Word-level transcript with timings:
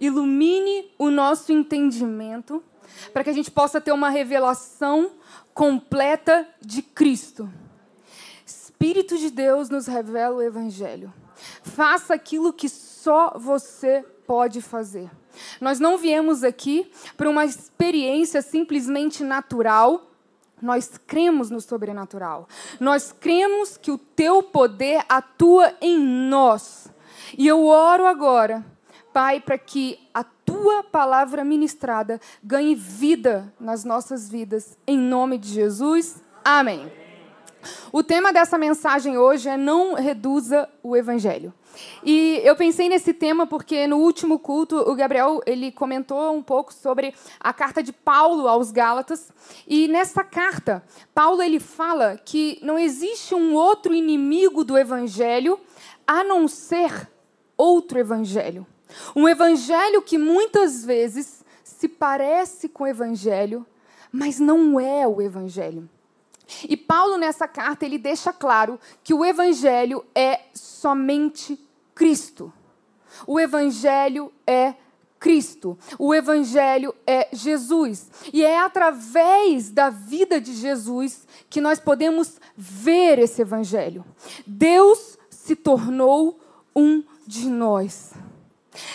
ilumine 0.00 0.90
o 0.98 1.10
nosso 1.10 1.52
entendimento 1.52 2.62
para 3.12 3.22
que 3.22 3.30
a 3.30 3.32
gente 3.32 3.50
possa 3.50 3.80
ter 3.80 3.92
uma 3.92 4.08
revelação 4.08 5.12
completa 5.54 6.48
de 6.60 6.82
Cristo. 6.82 7.50
Espírito 8.46 9.18
de 9.18 9.30
Deus 9.30 9.68
nos 9.68 9.86
revela 9.86 10.36
o 10.36 10.42
Evangelho. 10.42 11.12
Faça 11.62 12.14
aquilo 12.14 12.52
que 12.52 12.68
só 12.68 13.34
você 13.36 14.04
pode 14.26 14.60
fazer. 14.60 15.10
Nós 15.60 15.78
não 15.78 15.98
viemos 15.98 16.42
aqui 16.42 16.90
para 17.16 17.28
uma 17.28 17.44
experiência 17.44 18.42
simplesmente 18.42 19.22
natural. 19.22 20.10
Nós 20.60 20.98
cremos 21.06 21.50
no 21.50 21.60
sobrenatural. 21.60 22.48
Nós 22.78 23.12
cremos 23.12 23.76
que 23.76 23.90
o 23.90 23.98
teu 23.98 24.42
poder 24.42 25.04
atua 25.08 25.74
em 25.80 25.98
nós. 25.98 26.92
E 27.36 27.46
eu 27.46 27.66
oro 27.66 28.06
agora, 28.06 28.64
Pai, 29.12 29.40
para 29.40 29.58
que 29.58 29.98
a 30.14 30.22
tua 30.22 30.84
palavra 30.84 31.44
ministrada 31.44 32.20
ganhe 32.42 32.74
vida 32.74 33.52
nas 33.58 33.84
nossas 33.84 34.28
vidas. 34.28 34.78
Em 34.86 34.98
nome 34.98 35.38
de 35.38 35.48
Jesus. 35.48 36.22
Amém. 36.44 36.90
O 37.92 38.02
tema 38.02 38.32
dessa 38.32 38.56
mensagem 38.56 39.18
hoje 39.18 39.48
é 39.48 39.56
não 39.56 39.94
reduza 39.94 40.68
o 40.82 40.96
evangelho. 40.96 41.52
E 42.04 42.40
eu 42.42 42.56
pensei 42.56 42.88
nesse 42.88 43.12
tema 43.12 43.46
porque 43.46 43.86
no 43.86 43.98
último 43.98 44.38
culto 44.38 44.76
o 44.76 44.94
Gabriel 44.94 45.40
ele 45.46 45.70
comentou 45.70 46.32
um 46.32 46.42
pouco 46.42 46.72
sobre 46.72 47.14
a 47.38 47.52
carta 47.52 47.82
de 47.82 47.92
Paulo 47.92 48.48
aos 48.48 48.70
Gálatas 48.70 49.32
e 49.68 49.86
nessa 49.86 50.24
carta 50.24 50.82
Paulo 51.14 51.42
ele 51.42 51.60
fala 51.60 52.16
que 52.16 52.58
não 52.62 52.78
existe 52.78 53.34
um 53.34 53.54
outro 53.54 53.94
inimigo 53.94 54.64
do 54.64 54.76
evangelho 54.76 55.60
a 56.06 56.24
não 56.24 56.48
ser 56.48 57.08
outro 57.56 57.98
evangelho. 57.98 58.66
Um 59.14 59.28
evangelho 59.28 60.02
que 60.02 60.18
muitas 60.18 60.84
vezes 60.84 61.44
se 61.62 61.88
parece 61.88 62.68
com 62.68 62.84
o 62.84 62.86
evangelho, 62.86 63.66
mas 64.12 64.38
não 64.38 64.78
é 64.78 65.06
o 65.06 65.20
evangelho. 65.20 65.88
E 66.68 66.76
Paulo 66.76 67.16
nessa 67.16 67.46
carta 67.46 67.84
ele 67.84 67.98
deixa 67.98 68.32
claro 68.32 68.78
que 69.04 69.14
o 69.14 69.24
evangelho 69.24 70.04
é 70.14 70.40
somente 70.52 71.58
Cristo. 71.94 72.52
O 73.26 73.38
evangelho 73.38 74.32
é 74.46 74.74
Cristo. 75.20 75.78
O 75.98 76.14
Evangelho 76.14 76.94
é 77.06 77.28
Jesus. 77.30 78.10
E 78.32 78.42
é 78.42 78.58
através 78.58 79.70
da 79.70 79.90
vida 79.90 80.40
de 80.40 80.54
Jesus 80.54 81.28
que 81.50 81.60
nós 81.60 81.78
podemos 81.78 82.40
ver 82.56 83.18
esse 83.18 83.42
Evangelho. 83.42 84.02
Deus 84.46 85.18
se 85.28 85.54
tornou 85.54 86.40
um 86.74 87.04
de 87.26 87.50
nós. 87.50 88.12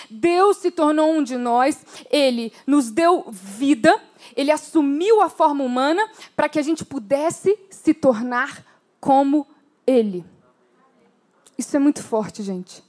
Deus 0.09 0.57
se 0.57 0.71
tornou 0.71 1.11
um 1.11 1.23
de 1.23 1.35
nós, 1.37 1.85
ele 2.09 2.53
nos 2.65 2.89
deu 2.89 3.25
vida, 3.29 4.01
ele 4.35 4.51
assumiu 4.51 5.21
a 5.21 5.29
forma 5.29 5.63
humana 5.63 6.09
para 6.35 6.47
que 6.47 6.59
a 6.59 6.61
gente 6.61 6.85
pudesse 6.85 7.57
se 7.69 7.93
tornar 7.93 8.63
como 8.99 9.45
ele. 9.85 10.25
Isso 11.57 11.75
é 11.75 11.79
muito 11.79 12.03
forte, 12.03 12.43
gente. 12.43 12.83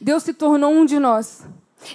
Deus 0.00 0.22
se 0.22 0.34
tornou 0.34 0.72
um 0.72 0.84
de 0.84 0.98
nós. 0.98 1.44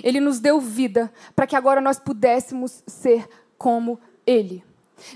Ele 0.03 0.19
nos 0.19 0.39
deu 0.39 0.59
vida 0.59 1.13
para 1.35 1.45
que 1.45 1.55
agora 1.55 1.79
nós 1.79 1.99
pudéssemos 1.99 2.83
ser 2.87 3.27
como 3.57 3.99
ele. 4.25 4.63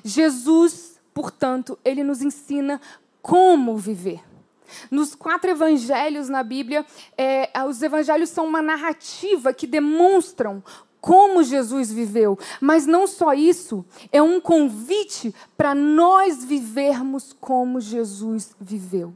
Jesus, 0.03 0.99
portanto, 1.13 1.77
ele 1.83 2.03
nos 2.03 2.21
ensina 2.21 2.79
como 3.21 3.77
viver. 3.77 4.23
Nos 4.89 5.15
quatro 5.15 5.49
evangelhos 5.49 6.29
na 6.29 6.43
Bíblia, 6.43 6.85
é, 7.17 7.49
os 7.67 7.81
evangelhos 7.81 8.29
são 8.29 8.45
uma 8.45 8.61
narrativa 8.61 9.53
que 9.53 9.67
demonstram 9.67 10.63
como 11.01 11.43
Jesus 11.43 11.91
viveu. 11.91 12.37
Mas 12.59 12.85
não 12.85 13.07
só 13.07 13.33
isso, 13.33 13.85
é 14.11 14.21
um 14.21 14.39
convite 14.39 15.33
para 15.57 15.73
nós 15.73 16.43
vivermos 16.43 17.33
como 17.33 17.79
Jesus 17.79 18.55
viveu. 18.59 19.13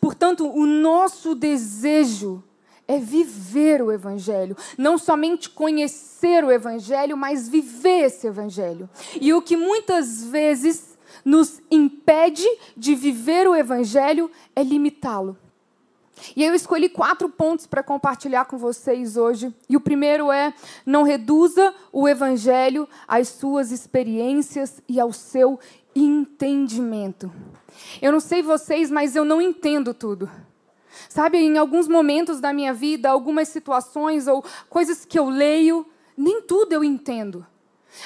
Portanto, 0.00 0.46
o 0.46 0.66
nosso 0.66 1.34
desejo 1.34 2.42
é 2.86 2.98
viver 2.98 3.80
o 3.80 3.90
Evangelho. 3.90 4.56
Não 4.76 4.98
somente 4.98 5.48
conhecer 5.48 6.44
o 6.44 6.50
Evangelho, 6.50 7.16
mas 7.16 7.48
viver 7.48 8.06
esse 8.06 8.26
Evangelho. 8.26 8.88
E 9.20 9.32
o 9.32 9.40
que 9.40 9.56
muitas 9.56 10.24
vezes 10.24 10.91
nos 11.24 11.60
impede 11.70 12.46
de 12.76 12.94
viver 12.94 13.48
o 13.48 13.54
Evangelho 13.54 14.30
é 14.54 14.62
limitá-lo. 14.62 15.36
E 16.36 16.44
eu 16.44 16.54
escolhi 16.54 16.88
quatro 16.88 17.28
pontos 17.28 17.66
para 17.66 17.82
compartilhar 17.82 18.44
com 18.44 18.56
vocês 18.56 19.16
hoje. 19.16 19.52
E 19.68 19.76
o 19.76 19.80
primeiro 19.80 20.30
é: 20.30 20.54
não 20.86 21.02
reduza 21.02 21.74
o 21.92 22.08
Evangelho 22.08 22.88
às 23.08 23.28
suas 23.28 23.72
experiências 23.72 24.80
e 24.88 25.00
ao 25.00 25.12
seu 25.12 25.58
entendimento. 25.94 27.32
Eu 28.00 28.12
não 28.12 28.20
sei 28.20 28.42
vocês, 28.42 28.90
mas 28.90 29.16
eu 29.16 29.24
não 29.24 29.40
entendo 29.40 29.92
tudo. 29.92 30.30
Sabe, 31.08 31.38
em 31.38 31.56
alguns 31.56 31.88
momentos 31.88 32.40
da 32.40 32.52
minha 32.52 32.72
vida, 32.72 33.10
algumas 33.10 33.48
situações 33.48 34.26
ou 34.26 34.44
coisas 34.68 35.04
que 35.04 35.18
eu 35.18 35.28
leio, 35.28 35.86
nem 36.16 36.42
tudo 36.42 36.72
eu 36.72 36.84
entendo. 36.84 37.46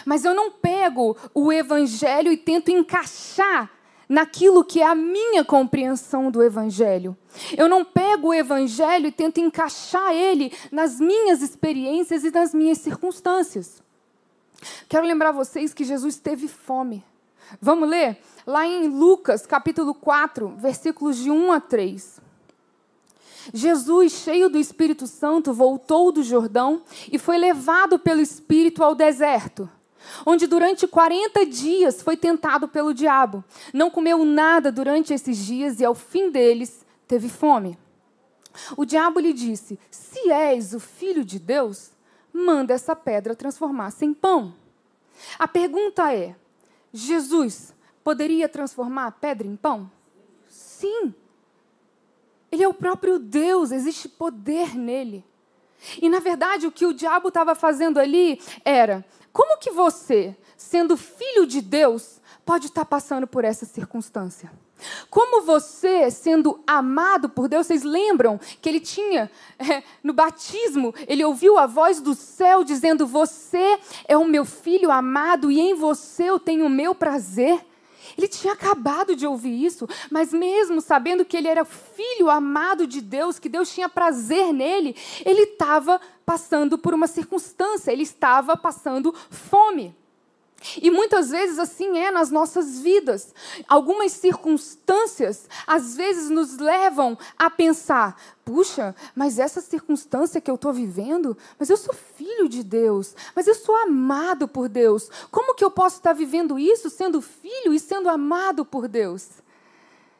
Mas 0.04 0.24
eu 0.24 0.34
não 0.34 0.50
pego 0.50 1.16
o 1.34 1.52
evangelho 1.52 2.32
e 2.32 2.36
tento 2.36 2.70
encaixar 2.70 3.70
naquilo 4.08 4.64
que 4.64 4.80
é 4.80 4.86
a 4.86 4.94
minha 4.94 5.44
compreensão 5.44 6.30
do 6.30 6.42
evangelho. 6.42 7.16
Eu 7.56 7.68
não 7.68 7.84
pego 7.84 8.28
o 8.28 8.34
evangelho 8.34 9.06
e 9.06 9.12
tento 9.12 9.38
encaixar 9.38 10.12
ele 10.12 10.52
nas 10.70 11.00
minhas 11.00 11.42
experiências 11.42 12.24
e 12.24 12.30
nas 12.30 12.54
minhas 12.54 12.78
circunstâncias. 12.78 13.82
Quero 14.88 15.06
lembrar 15.06 15.32
vocês 15.32 15.74
que 15.74 15.84
Jesus 15.84 16.16
teve 16.16 16.48
fome. 16.48 17.04
Vamos 17.60 17.88
ler? 17.88 18.18
Lá 18.46 18.66
em 18.66 18.88
Lucas, 18.88 19.46
capítulo 19.46 19.94
4, 19.94 20.54
versículos 20.56 21.16
de 21.16 21.30
1 21.30 21.52
a 21.52 21.60
3. 21.60 22.25
Jesus, 23.52 24.12
cheio 24.12 24.48
do 24.48 24.58
Espírito 24.58 25.06
Santo, 25.06 25.52
voltou 25.52 26.10
do 26.10 26.22
Jordão 26.22 26.82
e 27.10 27.18
foi 27.18 27.38
levado 27.38 27.98
pelo 27.98 28.20
Espírito 28.20 28.82
ao 28.82 28.94
deserto 28.94 29.68
onde 30.24 30.46
durante 30.46 30.86
40 30.86 31.44
dias 31.46 32.02
foi 32.02 32.16
tentado 32.16 32.68
pelo 32.68 32.94
diabo. 32.94 33.42
Não 33.72 33.90
comeu 33.90 34.24
nada 34.24 34.70
durante 34.70 35.12
esses 35.12 35.36
dias 35.36 35.80
e 35.80 35.84
ao 35.84 35.94
fim 35.94 36.30
deles 36.30 36.84
teve 37.06 37.28
fome. 37.28 37.78
O 38.76 38.84
diabo 38.84 39.20
lhe 39.20 39.32
disse: 39.32 39.78
Se 39.90 40.30
és 40.30 40.72
o 40.74 40.80
filho 40.80 41.24
de 41.24 41.38
Deus, 41.38 41.90
manda 42.32 42.74
essa 42.74 42.96
pedra 42.96 43.34
transformar-se 43.34 44.04
em 44.04 44.14
pão. 44.14 44.54
A 45.38 45.46
pergunta 45.46 46.12
é: 46.12 46.34
Jesus 46.92 47.74
poderia 48.02 48.48
transformar 48.48 49.06
a 49.06 49.12
pedra 49.12 49.46
em 49.46 49.56
pão? 49.56 49.90
Sim. 50.48 51.14
Ele 52.50 52.62
é 52.62 52.68
o 52.68 52.74
próprio 52.74 53.18
Deus, 53.18 53.70
existe 53.70 54.08
poder 54.08 54.76
nele. 54.76 55.24
E 56.00 56.08
na 56.08 56.20
verdade, 56.20 56.66
o 56.66 56.72
que 56.72 56.86
o 56.86 56.94
diabo 56.94 57.28
estava 57.28 57.54
fazendo 57.54 57.98
ali 57.98 58.40
era: 58.64 59.04
como 59.32 59.58
que 59.58 59.70
você, 59.70 60.36
sendo 60.56 60.96
filho 60.96 61.46
de 61.46 61.60
Deus, 61.60 62.20
pode 62.44 62.66
estar 62.66 62.84
passando 62.84 63.26
por 63.26 63.44
essa 63.44 63.66
circunstância? 63.66 64.50
Como 65.08 65.42
você, 65.42 66.10
sendo 66.10 66.62
amado 66.66 67.28
por 67.28 67.48
Deus, 67.48 67.66
vocês 67.66 67.82
lembram 67.82 68.38
que 68.60 68.68
ele 68.68 68.80
tinha, 68.80 69.30
é, 69.58 69.82
no 70.02 70.12
batismo, 70.12 70.94
ele 71.08 71.24
ouviu 71.24 71.58
a 71.58 71.66
voz 71.66 72.00
do 72.00 72.14
céu 72.14 72.62
dizendo: 72.62 73.06
Você 73.06 73.78
é 74.06 74.16
o 74.16 74.26
meu 74.26 74.44
filho 74.44 74.90
amado 74.90 75.50
e 75.50 75.58
em 75.58 75.74
você 75.74 76.24
eu 76.24 76.38
tenho 76.38 76.66
o 76.66 76.70
meu 76.70 76.94
prazer? 76.94 77.64
Ele 78.16 78.28
tinha 78.28 78.52
acabado 78.52 79.16
de 79.16 79.26
ouvir 79.26 79.64
isso, 79.64 79.88
mas 80.10 80.32
mesmo 80.32 80.80
sabendo 80.80 81.24
que 81.24 81.36
ele 81.36 81.48
era 81.48 81.64
filho 81.64 82.30
amado 82.30 82.86
de 82.86 83.00
Deus, 83.00 83.38
que 83.38 83.48
Deus 83.48 83.72
tinha 83.72 83.88
prazer 83.88 84.52
nele, 84.52 84.94
ele 85.24 85.42
estava 85.42 86.00
passando 86.24 86.76
por 86.78 86.94
uma 86.94 87.06
circunstância, 87.06 87.92
ele 87.92 88.02
estava 88.02 88.56
passando 88.56 89.14
fome. 89.30 89.94
E 90.80 90.90
muitas 90.90 91.30
vezes 91.30 91.58
assim 91.58 91.98
é 91.98 92.10
nas 92.10 92.30
nossas 92.30 92.80
vidas. 92.80 93.34
Algumas 93.68 94.12
circunstâncias 94.12 95.48
às 95.66 95.96
vezes 95.96 96.30
nos 96.30 96.58
levam 96.58 97.16
a 97.38 97.50
pensar: 97.50 98.20
puxa, 98.44 98.94
mas 99.14 99.38
essa 99.38 99.60
circunstância 99.60 100.40
que 100.40 100.50
eu 100.50 100.54
estou 100.56 100.72
vivendo, 100.72 101.36
mas 101.58 101.70
eu 101.70 101.76
sou 101.76 101.94
filho 101.94 102.48
de 102.48 102.62
Deus, 102.62 103.14
mas 103.34 103.46
eu 103.46 103.54
sou 103.54 103.74
amado 103.76 104.46
por 104.46 104.68
Deus. 104.68 105.10
Como 105.30 105.54
que 105.54 105.64
eu 105.64 105.70
posso 105.70 105.96
estar 105.96 106.12
vivendo 106.12 106.58
isso 106.58 106.90
sendo 106.90 107.20
filho 107.20 107.72
e 107.72 107.80
sendo 107.80 108.08
amado 108.08 108.64
por 108.64 108.88
Deus? 108.88 109.45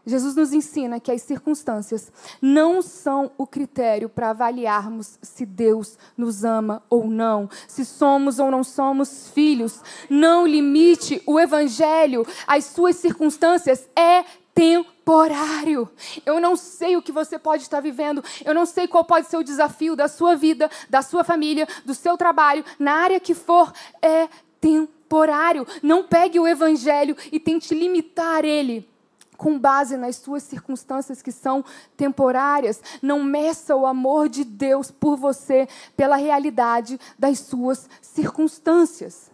Jesus 0.06 0.36
nos 0.36 0.52
ensina 0.52 1.00
que 1.00 1.10
as 1.10 1.22
circunstâncias 1.22 2.12
não 2.40 2.80
são 2.80 3.32
o 3.36 3.44
critério 3.44 4.08
para 4.08 4.30
avaliarmos 4.30 5.18
se 5.20 5.44
Deus 5.44 5.98
nos 6.16 6.44
ama 6.44 6.80
ou 6.88 7.08
não, 7.08 7.50
se 7.66 7.84
somos 7.84 8.38
ou 8.38 8.48
não 8.48 8.62
somos 8.62 9.28
filhos. 9.30 9.82
Não 10.08 10.46
limite 10.46 11.20
o 11.26 11.40
evangelho 11.40 12.24
às 12.46 12.66
suas 12.66 12.94
circunstâncias, 12.96 13.88
é 13.96 14.24
temporário. 14.54 15.90
Eu 16.24 16.40
não 16.40 16.54
sei 16.54 16.96
o 16.96 17.02
que 17.02 17.10
você 17.10 17.36
pode 17.36 17.64
estar 17.64 17.80
vivendo, 17.80 18.22
eu 18.44 18.54
não 18.54 18.64
sei 18.64 18.86
qual 18.86 19.04
pode 19.04 19.26
ser 19.26 19.36
o 19.36 19.44
desafio 19.44 19.96
da 19.96 20.06
sua 20.06 20.36
vida, 20.36 20.70
da 20.88 21.02
sua 21.02 21.24
família, 21.24 21.66
do 21.84 21.94
seu 21.94 22.16
trabalho, 22.16 22.64
na 22.78 22.92
área 22.92 23.18
que 23.18 23.34
for, 23.34 23.72
é 24.00 24.28
temporário. 24.60 25.66
Não 25.82 26.04
pegue 26.04 26.38
o 26.38 26.46
evangelho 26.46 27.16
e 27.32 27.40
tente 27.40 27.74
limitar 27.74 28.44
ele 28.44 28.88
com 29.36 29.58
base 29.58 29.96
nas 29.96 30.16
suas 30.16 30.42
circunstâncias 30.42 31.22
que 31.22 31.32
são 31.32 31.64
temporárias. 31.96 32.82
Não 33.02 33.22
meça 33.22 33.76
o 33.76 33.86
amor 33.86 34.28
de 34.28 34.44
Deus 34.44 34.90
por 34.90 35.16
você 35.16 35.68
pela 35.96 36.16
realidade 36.16 36.98
das 37.18 37.40
suas 37.40 37.88
circunstâncias. 38.00 39.30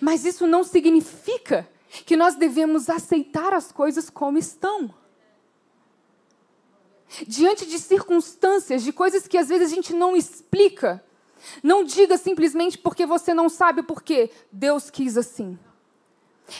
Mas 0.00 0.24
isso 0.24 0.46
não 0.46 0.62
significa 0.64 1.68
que 2.06 2.16
nós 2.16 2.34
devemos 2.34 2.88
aceitar 2.88 3.52
as 3.52 3.70
coisas 3.70 4.10
como 4.10 4.38
estão. 4.38 4.92
Diante 7.26 7.66
de 7.66 7.78
circunstâncias, 7.78 8.82
de 8.82 8.92
coisas 8.92 9.28
que 9.28 9.38
às 9.38 9.48
vezes 9.48 9.70
a 9.70 9.74
gente 9.74 9.92
não 9.92 10.16
explica, 10.16 11.04
não 11.62 11.84
diga 11.84 12.18
simplesmente 12.18 12.76
porque 12.78 13.06
você 13.06 13.32
não 13.32 13.48
sabe 13.48 13.82
por 13.82 14.02
quê. 14.02 14.30
Deus 14.50 14.90
quis 14.90 15.16
assim. 15.16 15.58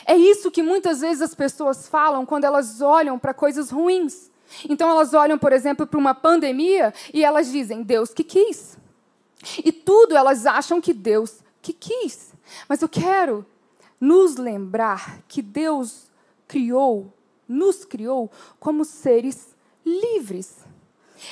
É 0.05 0.15
isso 0.15 0.51
que 0.51 0.63
muitas 0.63 1.01
vezes 1.01 1.21
as 1.21 1.35
pessoas 1.35 1.87
falam 1.87 2.25
quando 2.25 2.43
elas 2.43 2.81
olham 2.81 3.19
para 3.19 3.33
coisas 3.33 3.69
ruins. 3.69 4.31
Então 4.69 4.89
elas 4.89 5.13
olham, 5.13 5.37
por 5.37 5.51
exemplo, 5.51 5.85
para 5.85 5.99
uma 5.99 6.15
pandemia 6.15 6.93
e 7.13 7.23
elas 7.23 7.51
dizem: 7.51 7.83
Deus 7.83 8.13
que 8.13 8.23
quis. 8.23 8.77
E 9.63 9.71
tudo 9.71 10.15
elas 10.15 10.45
acham 10.45 10.81
que 10.81 10.93
Deus 10.93 11.39
que 11.61 11.73
quis. 11.73 12.33
Mas 12.67 12.81
eu 12.81 12.89
quero 12.89 13.45
nos 13.99 14.35
lembrar 14.35 15.21
que 15.27 15.41
Deus 15.41 16.07
criou, 16.47 17.13
nos 17.47 17.85
criou 17.85 18.31
como 18.59 18.85
seres 18.85 19.55
livres. 19.85 20.64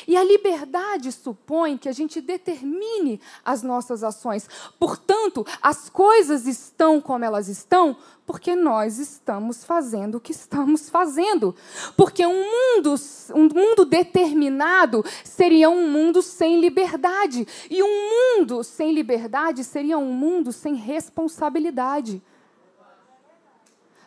E 0.08 0.18
a 0.18 0.24
liberdade 0.24 1.12
supõe 1.12 1.78
que 1.78 1.90
a 1.90 1.92
gente 1.92 2.22
determine 2.22 3.20
as 3.44 3.64
nossas 3.64 4.04
ações. 4.04 4.48
Portanto, 4.80 5.46
as 5.62 5.90
coisas 5.90 6.46
estão 6.48 7.02
como 7.02 7.26
elas 7.26 7.48
estão 7.48 7.98
porque 8.26 8.56
nós 8.56 9.00
estamos 9.00 9.64
fazendo 9.64 10.16
o 10.16 10.20
que 10.20 10.32
estamos 10.32 10.90
fazendo. 10.90 11.56
Porque 11.98 12.26
um 12.26 12.44
mundo, 12.44 12.96
um 13.36 13.50
mundo 13.54 13.86
determinado 13.86 15.04
seria 15.24 15.70
um 15.70 15.90
mundo 15.90 16.22
sem 16.22 16.60
liberdade. 16.60 17.48
E 17.70 17.84
um 17.84 18.38
mundo 18.38 18.64
sem 18.64 18.94
liberdade 18.94 19.64
seria 19.64 19.98
um 19.98 20.14
mundo 20.14 20.52
sem 20.52 20.76
responsabilidade. 20.76 22.22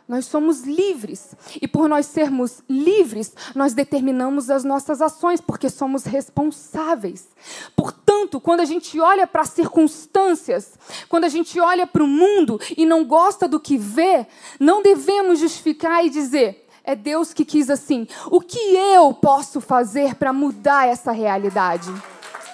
Nós 0.08 0.26
somos 0.26 0.62
livres. 0.62 1.34
E 1.60 1.66
por 1.66 1.88
nós 1.88 2.06
sermos 2.06 2.62
livres, 2.68 3.34
nós 3.54 3.74
determinamos 3.74 4.50
as 4.50 4.62
nossas 4.62 5.02
ações, 5.02 5.40
porque 5.40 5.68
somos 5.68 6.04
responsáveis. 6.04 7.28
Portanto, 7.74 8.40
quando 8.40 8.60
a 8.60 8.64
gente 8.64 9.00
olha 9.00 9.26
para 9.26 9.42
as 9.42 9.50
circunstâncias, 9.50 10.78
quando 11.08 11.24
a 11.24 11.28
gente 11.28 11.58
olha 11.58 11.86
para 11.86 12.04
o 12.04 12.06
mundo 12.06 12.60
e 12.76 12.86
não 12.86 13.04
gosta 13.04 13.48
do 13.48 13.58
que 13.58 13.76
vê, 13.76 14.26
não 14.60 14.80
devemos 14.80 15.40
justificar 15.40 16.04
e 16.04 16.10
dizer: 16.10 16.68
é 16.84 16.94
Deus 16.94 17.34
que 17.34 17.44
quis 17.44 17.68
assim. 17.68 18.06
O 18.30 18.40
que 18.40 18.58
eu 18.76 19.12
posso 19.12 19.60
fazer 19.60 20.14
para 20.14 20.32
mudar 20.32 20.86
essa 20.86 21.10
realidade? 21.10 21.92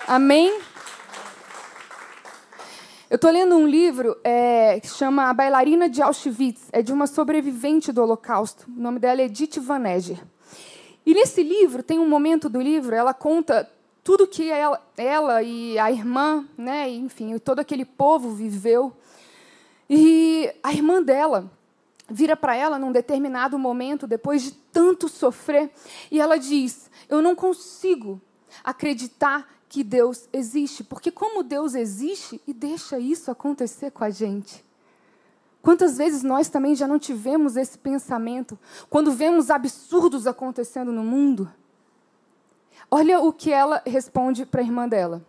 Amém? 0.08 0.58
Eu 3.12 3.16
estou 3.16 3.30
lendo 3.30 3.54
um 3.54 3.66
livro 3.66 4.16
é, 4.24 4.80
que 4.80 4.88
chama 4.88 5.28
A 5.28 5.34
Bailarina 5.34 5.86
de 5.86 6.00
Auschwitz. 6.00 6.70
É 6.72 6.80
de 6.80 6.94
uma 6.94 7.06
sobrevivente 7.06 7.92
do 7.92 8.00
Holocausto. 8.00 8.64
O 8.74 8.80
nome 8.80 8.98
dela 8.98 9.20
é 9.20 9.26
Edith 9.26 9.60
Van 9.60 9.86
Eger. 9.86 10.26
E 11.04 11.12
nesse 11.12 11.42
livro, 11.42 11.82
tem 11.82 11.98
um 11.98 12.08
momento 12.08 12.48
do 12.48 12.58
livro, 12.58 12.94
ela 12.94 13.12
conta 13.12 13.70
tudo 14.02 14.26
que 14.26 14.50
ela, 14.50 14.82
ela 14.96 15.42
e 15.42 15.78
a 15.78 15.92
irmã, 15.92 16.48
né, 16.56 16.88
enfim, 16.88 17.36
todo 17.36 17.58
aquele 17.58 17.84
povo 17.84 18.30
viveu. 18.30 18.96
E 19.90 20.50
a 20.62 20.72
irmã 20.72 21.02
dela 21.02 21.50
vira 22.08 22.34
para 22.34 22.56
ela 22.56 22.78
num 22.78 22.90
determinado 22.90 23.58
momento, 23.58 24.06
depois 24.06 24.42
de 24.42 24.52
tanto 24.52 25.06
sofrer, 25.06 25.70
e 26.10 26.18
ela 26.18 26.38
diz: 26.38 26.90
Eu 27.10 27.20
não 27.20 27.34
consigo 27.34 28.22
acreditar 28.64 29.51
que 29.72 29.82
Deus 29.82 30.28
existe, 30.34 30.84
porque 30.84 31.10
como 31.10 31.42
Deus 31.42 31.74
existe 31.74 32.38
e 32.46 32.52
deixa 32.52 32.98
isso 32.98 33.30
acontecer 33.30 33.90
com 33.90 34.04
a 34.04 34.10
gente. 34.10 34.62
Quantas 35.62 35.96
vezes 35.96 36.22
nós 36.22 36.50
também 36.50 36.74
já 36.74 36.86
não 36.86 36.98
tivemos 36.98 37.56
esse 37.56 37.78
pensamento 37.78 38.58
quando 38.90 39.10
vemos 39.12 39.48
absurdos 39.48 40.26
acontecendo 40.26 40.92
no 40.92 41.02
mundo? 41.02 41.50
Olha 42.90 43.20
o 43.20 43.32
que 43.32 43.50
ela 43.50 43.80
responde 43.86 44.44
para 44.44 44.60
a 44.60 44.64
irmã 44.64 44.86
dela. 44.86 45.24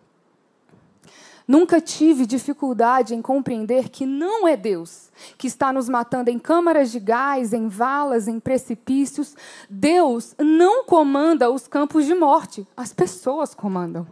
Nunca 1.48 1.80
tive 1.80 2.26
dificuldade 2.26 3.14
em 3.14 3.22
compreender 3.22 3.88
que 3.88 4.04
não 4.04 4.46
é 4.46 4.58
Deus 4.58 5.10
que 5.38 5.46
está 5.46 5.72
nos 5.72 5.88
matando 5.88 6.28
em 6.28 6.38
câmaras 6.38 6.92
de 6.92 7.00
gás, 7.00 7.54
em 7.54 7.66
valas, 7.66 8.28
em 8.28 8.38
precipícios. 8.38 9.34
Deus 9.70 10.34
não 10.38 10.84
comanda 10.84 11.50
os 11.50 11.66
campos 11.66 12.04
de 12.04 12.14
morte, 12.14 12.68
as 12.76 12.92
pessoas 12.92 13.54
comandam. 13.54 14.06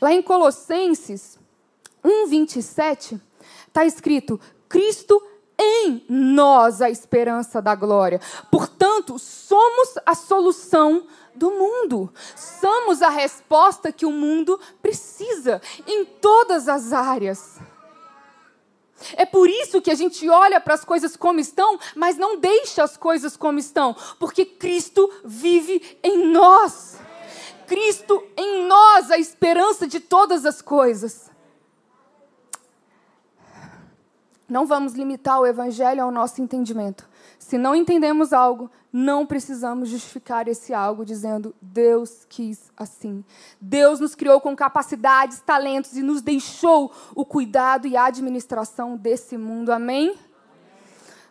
Lá 0.00 0.12
em 0.12 0.22
Colossenses 0.22 1.38
1:27 2.04 3.20
está 3.68 3.84
escrito: 3.84 4.40
Cristo 4.68 5.22
em 5.58 6.04
nós 6.08 6.82
a 6.82 6.90
esperança 6.90 7.62
da 7.62 7.74
glória. 7.74 8.20
Portanto, 8.50 9.18
somos 9.18 9.94
a 10.04 10.14
solução 10.14 11.06
do 11.34 11.50
mundo. 11.50 12.12
Somos 12.34 13.02
a 13.02 13.08
resposta 13.08 13.92
que 13.92 14.06
o 14.06 14.12
mundo 14.12 14.60
precisa 14.82 15.60
em 15.86 16.04
todas 16.04 16.68
as 16.68 16.92
áreas. 16.92 17.58
É 19.14 19.26
por 19.26 19.48
isso 19.48 19.80
que 19.82 19.90
a 19.90 19.94
gente 19.94 20.26
olha 20.28 20.58
para 20.60 20.74
as 20.74 20.84
coisas 20.84 21.16
como 21.16 21.38
estão, 21.38 21.78
mas 21.94 22.16
não 22.16 22.38
deixa 22.38 22.82
as 22.82 22.96
coisas 22.96 23.36
como 23.36 23.58
estão, 23.58 23.94
porque 24.18 24.44
Cristo 24.44 25.10
vive 25.22 25.98
em 26.02 26.28
nós. 26.28 26.98
Cristo 27.66 28.22
em 28.36 28.66
nós, 28.66 29.10
a 29.10 29.18
esperança 29.18 29.86
de 29.86 30.00
todas 30.00 30.46
as 30.46 30.62
coisas. 30.62 31.30
Não 34.48 34.64
vamos 34.64 34.94
limitar 34.94 35.40
o 35.40 35.46
Evangelho 35.46 36.04
ao 36.04 36.10
nosso 36.12 36.40
entendimento. 36.40 37.08
Se 37.36 37.58
não 37.58 37.74
entendemos 37.74 38.32
algo, 38.32 38.70
não 38.92 39.26
precisamos 39.26 39.88
justificar 39.88 40.46
esse 40.46 40.72
algo 40.72 41.04
dizendo 41.04 41.54
Deus 41.60 42.24
quis 42.28 42.70
assim. 42.76 43.24
Deus 43.60 43.98
nos 43.98 44.14
criou 44.14 44.40
com 44.40 44.54
capacidades, 44.54 45.40
talentos 45.40 45.96
e 45.96 46.02
nos 46.02 46.22
deixou 46.22 46.92
o 47.14 47.24
cuidado 47.24 47.88
e 47.88 47.96
a 47.96 48.06
administração 48.06 48.96
desse 48.96 49.36
mundo. 49.36 49.72
Amém? 49.72 50.10
Amém. 50.10 50.18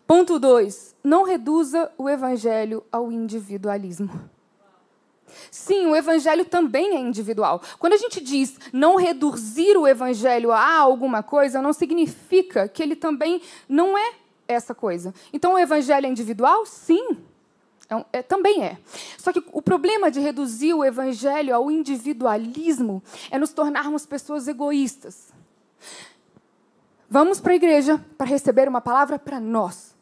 Ponto 0.06 0.38
2. 0.38 0.96
Não 1.04 1.24
reduza 1.24 1.92
o 1.98 2.10
Evangelho 2.10 2.84
ao 2.92 3.12
individualismo. 3.12 4.30
Sim, 5.52 5.88
o 5.88 5.96
evangelho 5.96 6.46
também 6.46 6.96
é 6.96 7.00
individual. 7.00 7.62
Quando 7.80 7.94
a 7.94 7.98
gente 7.98 8.22
diz 8.22 8.58
não 8.72 8.96
reduzir 8.96 9.78
o 9.78 9.88
evangelho 9.88 10.52
a 10.52 10.78
alguma 10.78 11.24
coisa, 11.24 11.62
não 11.62 11.74
significa 11.74 12.68
que 12.68 12.82
ele 12.82 12.96
também 12.96 13.42
não 13.68 13.98
é 13.98 14.14
essa 14.48 14.76
coisa. 14.76 15.14
Então, 15.34 15.54
o 15.54 15.60
evangelho 15.60 16.06
é 16.06 16.10
individual? 16.10 16.66
Sim. 16.66 17.18
É, 17.90 18.20
é, 18.20 18.22
também 18.22 18.64
é. 18.64 18.78
Só 19.18 19.32
que 19.32 19.44
o 19.52 19.62
problema 19.62 20.10
de 20.10 20.20
reduzir 20.20 20.74
o 20.74 20.84
evangelho 20.84 21.56
ao 21.56 21.70
individualismo 21.70 23.02
é 23.30 23.38
nos 23.38 23.54
tornarmos 23.54 24.06
pessoas 24.06 24.48
egoístas. 24.48 25.34
Vamos 27.10 27.40
para 27.40 27.54
a 27.54 27.56
igreja 27.56 28.04
para 28.18 28.26
receber 28.26 28.68
uma 28.68 28.82
palavra 28.82 29.20
para 29.20 29.40
nós. 29.40 29.95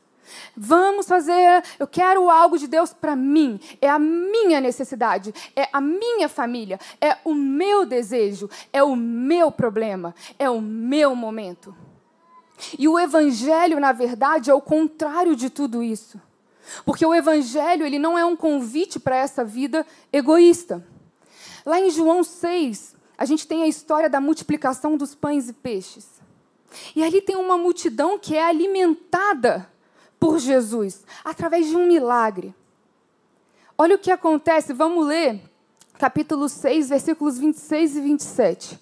Vamos 0.56 1.08
fazer, 1.08 1.64
eu 1.80 1.88
quero 1.88 2.30
algo 2.30 2.58
de 2.58 2.68
Deus 2.68 2.94
para 2.94 3.16
mim. 3.16 3.60
É 3.82 3.90
a 3.90 4.00
minha 4.00 4.62
necessidade, 4.62 5.34
é 5.56 5.68
a 5.72 5.82
minha 5.82 6.30
família, 6.30 6.80
é 7.02 7.18
o 7.24 7.34
meu 7.34 7.86
desejo, 7.86 8.50
é 8.72 8.84
o 8.84 8.96
meu 8.96 9.52
problema, 9.52 10.16
é 10.38 10.50
o 10.50 10.62
meu 10.62 11.16
momento. 11.16 11.76
E 12.78 12.88
o 12.88 13.00
evangelho, 13.00 13.80
na 13.80 13.92
verdade, 13.92 14.50
é 14.50 14.54
o 14.54 14.62
contrário 14.62 15.36
de 15.36 15.50
tudo 15.50 15.84
isso. 15.84 16.20
Porque 16.86 17.06
o 17.06 17.14
evangelho, 17.14 17.86
ele 17.86 18.00
não 18.00 18.18
é 18.18 18.26
um 18.26 18.36
convite 18.36 19.00
para 19.00 19.16
essa 19.16 19.44
vida 19.44 19.86
egoísta. 20.12 20.86
Lá 21.66 21.80
em 21.80 21.90
João 21.90 22.24
6, 22.24 22.96
a 23.18 23.26
gente 23.26 23.48
tem 23.48 23.64
a 23.64 23.68
história 23.68 24.10
da 24.10 24.22
multiplicação 24.22 24.98
dos 24.98 25.14
pães 25.14 25.50
e 25.50 25.54
peixes. 25.54 26.08
E 26.96 27.04
ali 27.04 27.22
tem 27.22 27.36
uma 27.36 27.58
multidão 27.58 28.18
que 28.18 28.36
é 28.36 28.44
alimentada 28.44 29.70
por 30.24 30.40
Jesus 30.40 31.04
através 31.22 31.68
de 31.68 31.76
um 31.76 31.86
milagre. 31.86 32.56
Olha 33.78 33.96
o 33.96 34.00
que 34.00 34.10
acontece, 34.10 34.72
vamos 34.72 35.06
ler 35.06 35.42
capítulo 36.00 36.48
6, 36.48 36.88
versículos 36.88 37.38
26 37.38 37.98
e 37.98 38.02
27. 38.02 38.80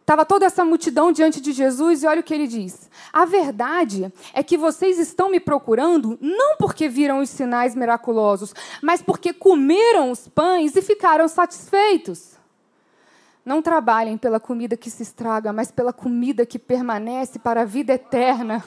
Estava 0.00 0.24
toda 0.24 0.46
essa 0.46 0.64
multidão 0.64 1.12
diante 1.12 1.38
de 1.38 1.52
Jesus 1.52 2.02
e 2.02 2.06
olha 2.06 2.20
o 2.20 2.22
que 2.22 2.32
ele 2.32 2.46
diz: 2.46 2.88
A 3.12 3.26
verdade 3.26 4.10
é 4.32 4.42
que 4.42 4.56
vocês 4.56 4.98
estão 4.98 5.30
me 5.30 5.38
procurando 5.38 6.16
não 6.18 6.56
porque 6.56 6.88
viram 6.88 7.18
os 7.18 7.28
sinais 7.28 7.74
miraculosos, 7.74 8.54
mas 8.80 9.02
porque 9.02 9.34
comeram 9.34 10.10
os 10.10 10.26
pães 10.26 10.74
e 10.76 10.80
ficaram 10.80 11.28
satisfeitos. 11.28 12.38
Não 13.44 13.60
trabalhem 13.60 14.16
pela 14.16 14.40
comida 14.40 14.78
que 14.78 14.90
se 14.90 15.02
estraga, 15.02 15.52
mas 15.52 15.70
pela 15.70 15.92
comida 15.92 16.46
que 16.46 16.58
permanece 16.58 17.38
para 17.38 17.62
a 17.62 17.66
vida 17.66 17.92
eterna. 17.92 18.64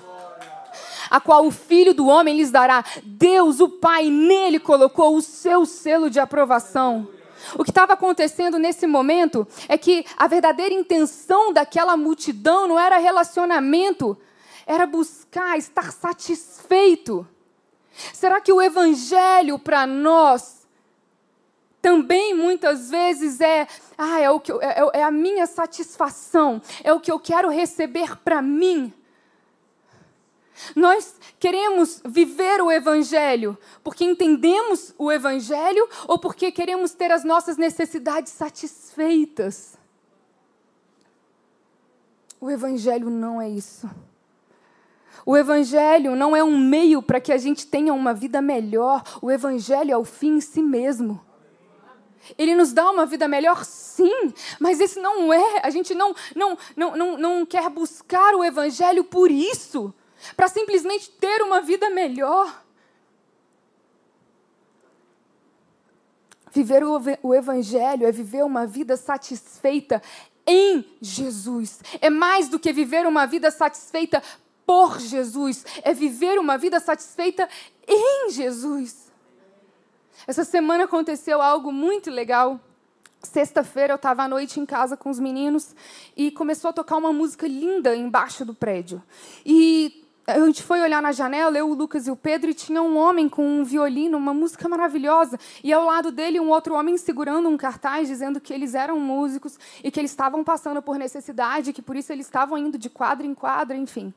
A 1.14 1.22
qual 1.22 1.46
o 1.46 1.52
Filho 1.52 1.94
do 1.94 2.08
Homem 2.08 2.36
lhes 2.36 2.50
dará. 2.50 2.84
Deus, 3.04 3.60
o 3.60 3.70
Pai, 3.70 4.10
nele 4.10 4.60
colocou 4.60 5.16
o 5.16 5.22
seu 5.22 5.64
selo 5.64 6.10
de 6.10 6.20
aprovação. 6.20 7.08
O 7.54 7.64
que 7.64 7.70
estava 7.70 7.94
acontecendo 7.94 8.58
nesse 8.58 8.88
momento 8.88 9.48
é 9.70 9.78
que 9.78 10.04
a 10.18 10.26
verdadeira 10.26 10.74
intenção 10.74 11.54
daquela 11.54 11.96
multidão 11.96 12.68
não 12.68 12.80
era 12.80 12.98
relacionamento, 12.98 14.18
era 14.66 14.88
buscar 14.88 15.56
estar 15.56 15.92
satisfeito. 15.92 17.28
Será 18.12 18.42
que 18.42 18.52
o 18.52 18.60
evangelho 18.60 19.60
para 19.60 19.86
nós 19.86 20.66
também 21.80 22.34
muitas 22.34 22.90
vezes 22.90 23.40
é, 23.40 23.68
ah, 23.96 24.20
é, 24.20 24.32
o 24.32 24.40
que 24.40 24.52
eu, 24.52 24.60
é, 24.64 24.90
é 24.94 25.04
a 25.04 25.12
minha 25.12 25.46
satisfação, 25.46 26.60
é 26.84 26.92
o 26.92 27.00
que 27.00 27.12
eu 27.12 27.20
quero 27.20 27.50
receber 27.50 28.18
para 28.18 28.42
mim? 28.42 28.92
Nós 30.76 31.16
queremos 31.40 32.02
viver 32.06 32.62
o 32.62 32.72
Evangelho 32.72 33.58
porque 33.84 34.04
entendemos 34.04 34.94
o 34.98 35.12
Evangelho 35.12 35.88
ou 36.08 36.18
porque 36.18 36.52
queremos 36.52 36.94
ter 36.94 37.12
as 37.12 37.24
nossas 37.24 37.58
necessidades 37.58 38.32
satisfeitas. 38.32 39.78
O 42.40 42.50
Evangelho 42.50 43.10
não 43.10 43.42
é 43.42 43.50
isso. 43.50 43.90
O 45.26 45.38
Evangelho 45.38 46.16
não 46.16 46.36
é 46.36 46.44
um 46.44 46.58
meio 46.58 47.02
para 47.02 47.22
que 47.22 47.32
a 47.32 47.38
gente 47.38 47.66
tenha 47.68 47.94
uma 47.94 48.14
vida 48.14 48.42
melhor. 48.42 49.02
O 49.22 49.32
Evangelho 49.32 49.92
é 49.92 49.98
o 49.98 50.04
fim 50.04 50.38
em 50.38 50.42
si 50.42 50.62
mesmo. 50.62 51.24
Ele 52.38 52.56
nos 52.56 52.72
dá 52.72 52.90
uma 52.90 53.06
vida 53.06 53.28
melhor, 53.28 53.66
sim, 53.66 54.34
mas 54.60 54.80
esse 54.80 55.00
não 55.00 55.34
é. 55.34 55.62
A 55.62 55.70
gente 55.70 55.94
não, 55.94 56.16
não, 56.36 56.58
não, 56.76 56.96
não, 56.96 57.18
não 57.18 57.46
quer 57.46 57.70
buscar 57.70 58.34
o 58.34 58.44
Evangelho 58.44 59.04
por 59.04 59.30
isso 59.30 59.94
para 60.36 60.48
simplesmente 60.48 61.10
ter 61.12 61.42
uma 61.42 61.62
vida 61.62 61.90
melhor. 61.90 62.64
Viver 66.52 66.84
o 66.84 67.34
Evangelho 67.34 68.06
é 68.06 68.12
viver 68.12 68.46
uma 68.46 68.68
vida 68.68 68.96
satisfeita 68.96 70.02
em 70.46 70.86
Jesus. 71.02 71.82
É 72.00 72.10
mais 72.10 72.48
do 72.48 72.60
que 72.60 72.72
viver 72.72 73.08
uma 73.08 73.26
vida 73.26 73.50
satisfeita 73.50 74.22
por 74.66 75.00
Jesus. 75.00 75.66
É 75.82 75.94
viver 75.94 76.40
uma 76.40 76.58
vida 76.58 76.80
satisfeita 76.80 77.50
em 77.88 78.30
Jesus. 78.30 79.12
Essa 80.28 80.44
semana 80.44 80.84
aconteceu 80.84 81.42
algo 81.42 81.72
muito 81.72 82.10
legal. 82.10 82.60
Sexta-feira 83.22 83.94
eu 83.94 83.96
estava 83.96 84.24
à 84.24 84.28
noite 84.28 84.60
em 84.60 84.66
casa 84.66 84.98
com 84.98 85.10
os 85.10 85.20
meninos 85.20 85.76
e 86.16 86.30
começou 86.30 86.70
a 86.70 86.74
tocar 86.74 86.98
uma 86.98 87.14
música 87.14 87.48
linda 87.48 87.96
embaixo 87.96 88.46
do 88.46 88.54
prédio. 88.54 89.02
E 89.46 90.03
a 90.26 90.40
gente 90.40 90.64
foi 90.64 90.82
olhar 90.82 91.02
na 91.02 91.12
janela, 91.12 91.58
eu, 91.58 91.70
o 91.70 91.74
Lucas 91.74 92.08
e 92.08 92.12
o 92.12 92.16
Pedro, 92.16 92.50
e 92.50 92.54
tinha 92.54 92.82
um 92.82 92.98
homem 92.98 93.28
com 93.28 93.46
um 93.46 93.64
violino, 93.64 94.18
uma 94.18 94.34
música 94.34 94.70
maravilhosa. 94.70 95.38
E 95.62 95.74
ao 95.74 95.84
lado 95.86 96.12
dele, 96.12 96.40
um 96.40 96.50
outro 96.50 96.76
homem 96.76 96.98
segurando 96.98 97.50
um 97.50 97.58
cartaz 97.58 98.08
dizendo 98.08 98.40
que 98.40 98.54
eles 98.54 98.74
eram 98.74 99.00
músicos 99.00 99.60
e 99.84 99.92
que 99.92 100.00
eles 100.00 100.12
estavam 100.12 100.44
passando 100.44 100.82
por 100.82 100.98
necessidade, 100.98 101.74
que 101.74 101.82
por 101.82 101.98
isso 101.98 102.14
eles 102.14 102.26
estavam 102.26 102.58
indo 102.58 102.78
de 102.78 102.90
quadra 102.90 103.28
em 103.28 103.34
quadra, 103.34 103.76
enfim. 103.76 104.14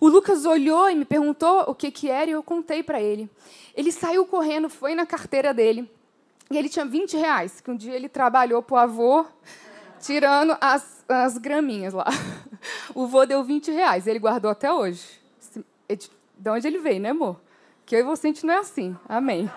O 0.00 0.08
Lucas 0.08 0.44
olhou 0.44 0.90
e 0.90 0.94
me 0.96 1.04
perguntou 1.04 1.64
o 1.68 1.74
que, 1.74 1.90
que 1.90 2.10
era 2.10 2.28
e 2.28 2.34
eu 2.34 2.42
contei 2.42 2.82
para 2.82 3.00
ele. 3.00 3.30
Ele 3.76 3.92
saiu 3.92 4.26
correndo, 4.26 4.68
foi 4.68 4.94
na 4.94 5.06
carteira 5.06 5.54
dele 5.54 5.88
e 6.50 6.58
ele 6.58 6.68
tinha 6.68 6.84
20 6.84 7.16
reais, 7.16 7.60
que 7.60 7.70
um 7.70 7.76
dia 7.76 7.94
ele 7.94 8.08
trabalhou 8.08 8.62
para 8.62 8.74
o 8.74 8.78
avô, 8.78 9.24
tirando 10.00 10.56
as, 10.60 11.04
as 11.08 11.38
graminhas 11.38 11.94
lá. 11.94 12.06
O 12.94 13.06
vô 13.06 13.26
deu 13.26 13.44
20 13.44 13.70
reais, 13.72 14.06
ele 14.06 14.18
guardou 14.18 14.50
até 14.50 14.72
hoje. 14.72 15.23
De 15.88 16.50
onde 16.50 16.66
ele 16.66 16.78
veio, 16.78 17.00
né, 17.00 17.10
amor? 17.10 17.40
Que 17.86 17.96
eu 17.96 18.00
e 18.00 18.02
você 18.02 18.26
a 18.26 18.30
gente 18.30 18.46
não 18.46 18.54
é 18.54 18.58
assim. 18.58 18.96
Amém. 19.08 19.50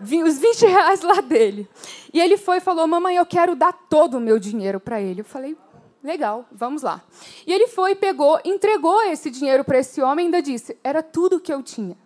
Os 0.00 0.38
20 0.38 0.66
reais 0.66 1.02
lá 1.02 1.20
dele. 1.20 1.68
E 2.12 2.20
ele 2.20 2.36
foi 2.36 2.58
e 2.58 2.60
falou: 2.60 2.86
Mamãe, 2.86 3.16
eu 3.16 3.26
quero 3.26 3.54
dar 3.54 3.72
todo 3.72 4.18
o 4.18 4.20
meu 4.20 4.38
dinheiro 4.38 4.78
para 4.78 5.00
ele. 5.00 5.20
Eu 5.20 5.24
falei: 5.24 5.56
Legal, 6.02 6.44
vamos 6.52 6.82
lá. 6.82 7.02
E 7.46 7.52
ele 7.52 7.68
foi, 7.68 7.94
pegou, 7.94 8.38
entregou 8.44 9.02
esse 9.04 9.30
dinheiro 9.30 9.64
para 9.64 9.78
esse 9.78 10.02
homem 10.02 10.24
e 10.24 10.26
ainda 10.26 10.42
disse: 10.42 10.76
Era 10.84 11.02
tudo 11.02 11.40
que 11.40 11.52
eu 11.52 11.62
tinha. 11.62 11.96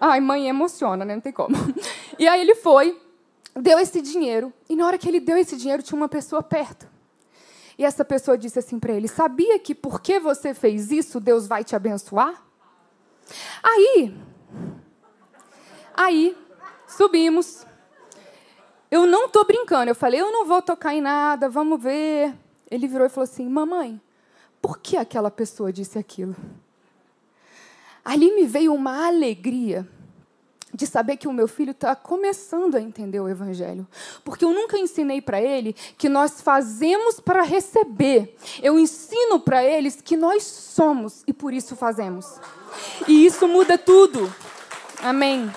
Ai, 0.00 0.20
mãe 0.20 0.48
emociona, 0.48 1.04
né? 1.04 1.14
Não 1.14 1.20
tem 1.20 1.32
como. 1.32 1.54
E 2.18 2.26
aí 2.26 2.40
ele 2.40 2.54
foi, 2.54 2.98
deu 3.54 3.78
esse 3.78 4.00
dinheiro. 4.00 4.50
E 4.70 4.74
na 4.74 4.86
hora 4.86 4.96
que 4.96 5.06
ele 5.06 5.20
deu 5.20 5.36
esse 5.36 5.54
dinheiro, 5.54 5.82
tinha 5.82 5.96
uma 5.96 6.08
pessoa 6.08 6.42
perto. 6.42 6.88
E 7.78 7.84
essa 7.84 8.04
pessoa 8.04 8.38
disse 8.38 8.58
assim 8.58 8.78
para 8.78 8.92
ele: 8.92 9.08
Sabia 9.08 9.58
que 9.58 9.74
porque 9.74 10.18
você 10.18 10.54
fez 10.54 10.90
isso, 10.90 11.20
Deus 11.20 11.46
vai 11.46 11.62
te 11.62 11.76
abençoar? 11.76 12.42
Aí, 13.62 14.16
aí, 15.94 16.36
subimos. 16.86 17.66
Eu 18.90 19.06
não 19.06 19.26
estou 19.26 19.44
brincando. 19.44 19.90
Eu 19.90 19.94
falei: 19.94 20.20
Eu 20.20 20.32
não 20.32 20.46
vou 20.46 20.62
tocar 20.62 20.94
em 20.94 21.00
nada, 21.00 21.48
vamos 21.48 21.82
ver. 21.82 22.34
Ele 22.70 22.86
virou 22.86 23.06
e 23.06 23.10
falou 23.10 23.24
assim: 23.24 23.48
Mamãe, 23.48 24.00
por 24.62 24.78
que 24.78 24.96
aquela 24.96 25.30
pessoa 25.30 25.72
disse 25.72 25.98
aquilo? 25.98 26.34
Ali 28.04 28.34
me 28.34 28.46
veio 28.46 28.72
uma 28.72 29.06
alegria 29.06 29.86
de 30.76 30.86
saber 30.86 31.16
que 31.16 31.26
o 31.26 31.32
meu 31.32 31.48
filho 31.48 31.70
está 31.70 31.96
começando 31.96 32.76
a 32.76 32.80
entender 32.80 33.18
o 33.18 33.28
Evangelho. 33.28 33.86
Porque 34.22 34.44
eu 34.44 34.52
nunca 34.52 34.78
ensinei 34.78 35.22
para 35.22 35.40
ele 35.40 35.74
que 35.96 36.08
nós 36.08 36.40
fazemos 36.40 37.18
para 37.18 37.42
receber. 37.42 38.36
Eu 38.62 38.78
ensino 38.78 39.40
para 39.40 39.64
eles 39.64 40.00
que 40.00 40.16
nós 40.16 40.44
somos 40.44 41.24
e 41.26 41.32
por 41.32 41.52
isso 41.52 41.74
fazemos. 41.74 42.26
E 43.08 43.24
isso 43.24 43.48
muda 43.48 43.78
tudo. 43.78 44.32
Amém. 45.02 45.50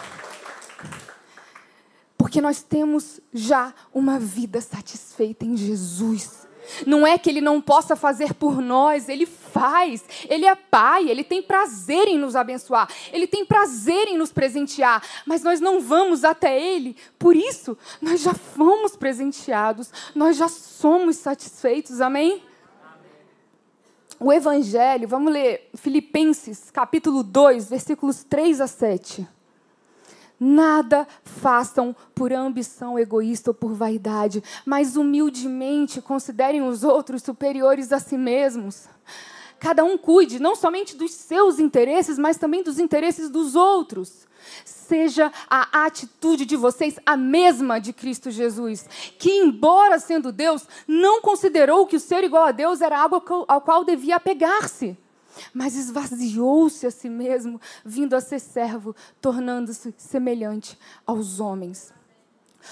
Porque 2.18 2.40
nós 2.42 2.64
temos 2.64 3.20
já 3.34 3.74
uma 3.94 4.20
vida 4.20 4.62
satisfeita 4.62 5.46
em 5.46 5.58
Jesus. 5.58 6.48
Não 6.86 7.06
é 7.06 7.18
que 7.18 7.30
ele 7.30 7.42
não 7.42 7.62
possa 7.62 7.96
fazer 7.96 8.34
por 8.34 8.62
nós, 8.62 9.10
ele 9.10 9.26
faz. 9.26 10.04
Ele 10.30 10.46
é 10.46 10.56
pai, 10.56 11.10
ele 11.10 11.24
tem 11.24 11.42
prazer 11.42 12.08
em 12.08 12.18
nos 12.18 12.36
abençoar, 12.36 12.90
ele 13.12 13.28
tem 13.28 13.46
prazer 13.46 14.08
em 14.08 14.18
nos 14.18 14.32
presentear, 14.32 15.04
mas 15.26 15.44
nós 15.44 15.60
não 15.60 15.80
vamos 15.80 16.24
até 16.24 16.60
ele. 16.62 16.96
Por 17.18 17.36
isso, 17.36 17.78
nós 18.02 18.22
já 18.22 18.34
fomos 18.34 18.96
presenteados, 18.96 19.92
nós 20.16 20.38
já 20.38 20.48
somos 20.48 21.18
satisfeitos. 21.18 22.02
Amém? 22.02 22.44
O 24.20 24.34
evangelho, 24.34 25.08
vamos 25.08 25.32
ler 25.32 25.70
Filipenses, 25.76 26.70
capítulo 26.70 27.24
2, 27.24 27.70
versículos 27.70 28.24
3 28.24 28.60
a 28.60 28.68
7. 28.68 29.39
Nada 30.40 31.06
façam 31.24 31.94
por 32.16 32.32
ambição 32.32 32.98
egoísta 32.98 33.50
ou 33.50 33.54
por 33.54 33.74
vaidade, 33.74 34.42
mas 34.66 34.96
humildemente 34.96 36.02
considerem 36.02 36.62
os 36.62 36.84
outros 36.84 37.22
superiores 37.22 37.92
a 37.92 38.00
si 38.00 38.18
mesmos. 38.18 38.88
Cada 39.60 39.84
um 39.84 39.98
cuide 39.98 40.40
não 40.40 40.56
somente 40.56 40.96
dos 40.96 41.12
seus 41.12 41.60
interesses, 41.60 42.18
mas 42.18 42.38
também 42.38 42.64
dos 42.64 42.80
interesses 42.80 43.30
dos 43.30 43.56
outros. 43.56 44.26
Seja 44.64 45.32
a 45.50 45.86
atitude 45.86 46.46
de 46.46 46.56
vocês 46.56 46.98
a 47.06 47.18
mesma 47.18 47.78
de 47.78 47.92
Cristo 47.92 48.32
Jesus, 48.32 48.86
que, 49.20 49.30
embora 49.30 50.00
sendo 50.00 50.32
Deus, 50.32 50.66
não 50.88 51.22
considerou 51.22 51.86
que 51.86 51.98
o 51.98 52.00
ser 52.00 52.24
igual 52.24 52.46
a 52.46 52.54
Deus 52.54 52.80
era 52.80 52.98
algo 52.98 53.22
ao 53.48 53.60
qual 53.60 53.84
devia 53.84 54.16
apegar-se 54.16 54.98
mas 55.54 55.76
esvaziou-se 55.76 56.86
a 56.86 56.92
si 56.92 57.10
mesmo, 57.10 57.60
vindo 57.86 58.16
a 58.16 58.22
ser 58.22 58.40
servo, 58.40 58.96
tornando-se 59.22 59.94
semelhante 59.98 60.78
aos 61.06 61.40
homens. 61.40 61.94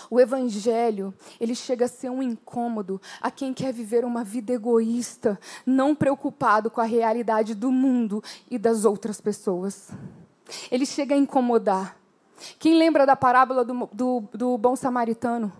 O 0.09 0.19
evangelho, 0.19 1.13
ele 1.39 1.55
chega 1.55 1.85
a 1.85 1.87
ser 1.87 2.09
um 2.09 2.21
incômodo 2.21 3.01
a 3.21 3.31
quem 3.31 3.53
quer 3.53 3.73
viver 3.73 4.03
uma 4.03 4.23
vida 4.23 4.53
egoísta, 4.53 5.39
não 5.65 5.95
preocupado 5.95 6.69
com 6.69 6.81
a 6.81 6.85
realidade 6.85 7.55
do 7.55 7.71
mundo 7.71 8.23
e 8.49 8.57
das 8.57 8.85
outras 8.85 9.21
pessoas. 9.21 9.89
Ele 10.71 10.85
chega 10.85 11.15
a 11.15 11.17
incomodar. 11.17 11.97
Quem 12.59 12.77
lembra 12.77 13.05
da 13.05 13.15
parábola 13.15 13.65
do, 13.65 13.89
do, 13.91 14.23
do 14.33 14.57
bom 14.57 14.75
samaritano? 14.75 15.51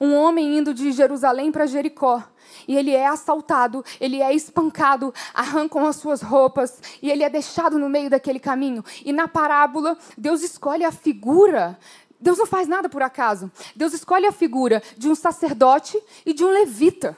Um 0.00 0.14
homem 0.14 0.58
indo 0.58 0.74
de 0.74 0.92
Jerusalém 0.92 1.50
para 1.50 1.66
Jericó. 1.66 2.22
E 2.68 2.76
ele 2.76 2.92
é 2.92 3.06
assaltado, 3.06 3.84
ele 4.00 4.22
é 4.22 4.32
espancado, 4.32 5.12
arrancam 5.34 5.86
as 5.86 5.96
suas 5.96 6.22
roupas 6.22 6.80
e 7.02 7.10
ele 7.10 7.22
é 7.22 7.28
deixado 7.28 7.78
no 7.78 7.88
meio 7.88 8.08
daquele 8.08 8.38
caminho. 8.38 8.84
E 9.04 9.12
na 9.12 9.26
parábola, 9.26 9.98
Deus 10.16 10.42
escolhe 10.42 10.84
a 10.84 10.92
figura 10.92 11.78
Deus 12.24 12.38
não 12.38 12.46
faz 12.46 12.66
nada 12.66 12.88
por 12.88 13.02
acaso. 13.02 13.52
Deus 13.76 13.92
escolhe 13.92 14.24
a 14.24 14.32
figura 14.32 14.82
de 14.96 15.10
um 15.10 15.14
sacerdote 15.14 16.02
e 16.24 16.32
de 16.32 16.42
um 16.42 16.48
levita. 16.48 17.14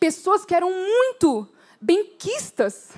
Pessoas 0.00 0.46
que 0.46 0.54
eram 0.54 0.70
muito 0.70 1.46
benquistas. 1.78 2.92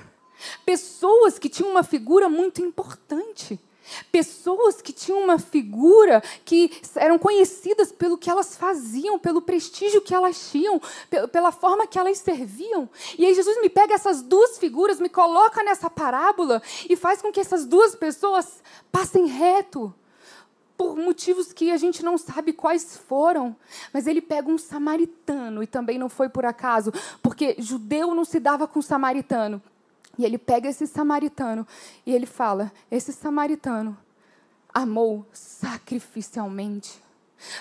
Pessoas 0.65 1.37
que 1.37 1.49
tinham 1.49 1.69
uma 1.69 1.83
figura 1.83 2.29
muito 2.29 2.61
importante. 2.61 3.59
Pessoas 4.11 4.81
que 4.81 4.93
tinham 4.93 5.23
uma 5.23 5.39
figura 5.39 6.21
que 6.45 6.71
eram 6.95 7.17
conhecidas 7.17 7.91
pelo 7.91 8.17
que 8.17 8.29
elas 8.29 8.55
faziam, 8.55 9.19
pelo 9.19 9.41
prestígio 9.41 10.01
que 10.01 10.13
elas 10.13 10.51
tinham, 10.51 10.81
pela 11.31 11.51
forma 11.51 11.87
que 11.87 11.97
elas 11.97 12.17
serviam. 12.19 12.89
E 13.17 13.25
aí 13.25 13.33
Jesus 13.33 13.61
me 13.61 13.69
pega 13.69 13.93
essas 13.93 14.21
duas 14.21 14.57
figuras, 14.57 14.99
me 14.99 15.09
coloca 15.09 15.63
nessa 15.63 15.89
parábola 15.89 16.61
e 16.89 16.95
faz 16.95 17.21
com 17.21 17.31
que 17.31 17.39
essas 17.39 17.65
duas 17.65 17.95
pessoas 17.95 18.61
passem 18.91 19.25
reto 19.25 19.93
por 20.79 20.95
motivos 20.95 21.51
que 21.51 21.71
a 21.71 21.77
gente 21.77 22.03
não 22.05 22.17
sabe 22.17 22.53
quais 22.53 22.95
foram. 22.95 23.53
Mas 23.93 24.07
ele 24.07 24.21
pega 24.21 24.49
um 24.49 24.57
samaritano, 24.57 25.61
e 25.61 25.67
também 25.67 25.99
não 25.99 26.07
foi 26.07 26.29
por 26.29 26.45
acaso, 26.45 26.93
porque 27.21 27.55
judeu 27.59 28.15
não 28.15 28.23
se 28.23 28.39
dava 28.39 28.65
com 28.65 28.81
samaritano. 28.81 29.61
E 30.19 30.25
ele 30.25 30.37
pega 30.37 30.67
esse 30.67 30.85
samaritano 30.85 31.65
e 32.05 32.13
ele 32.13 32.25
fala: 32.25 32.73
esse 32.91 33.13
samaritano 33.13 33.97
amou 34.73 35.25
sacrificialmente. 35.31 37.01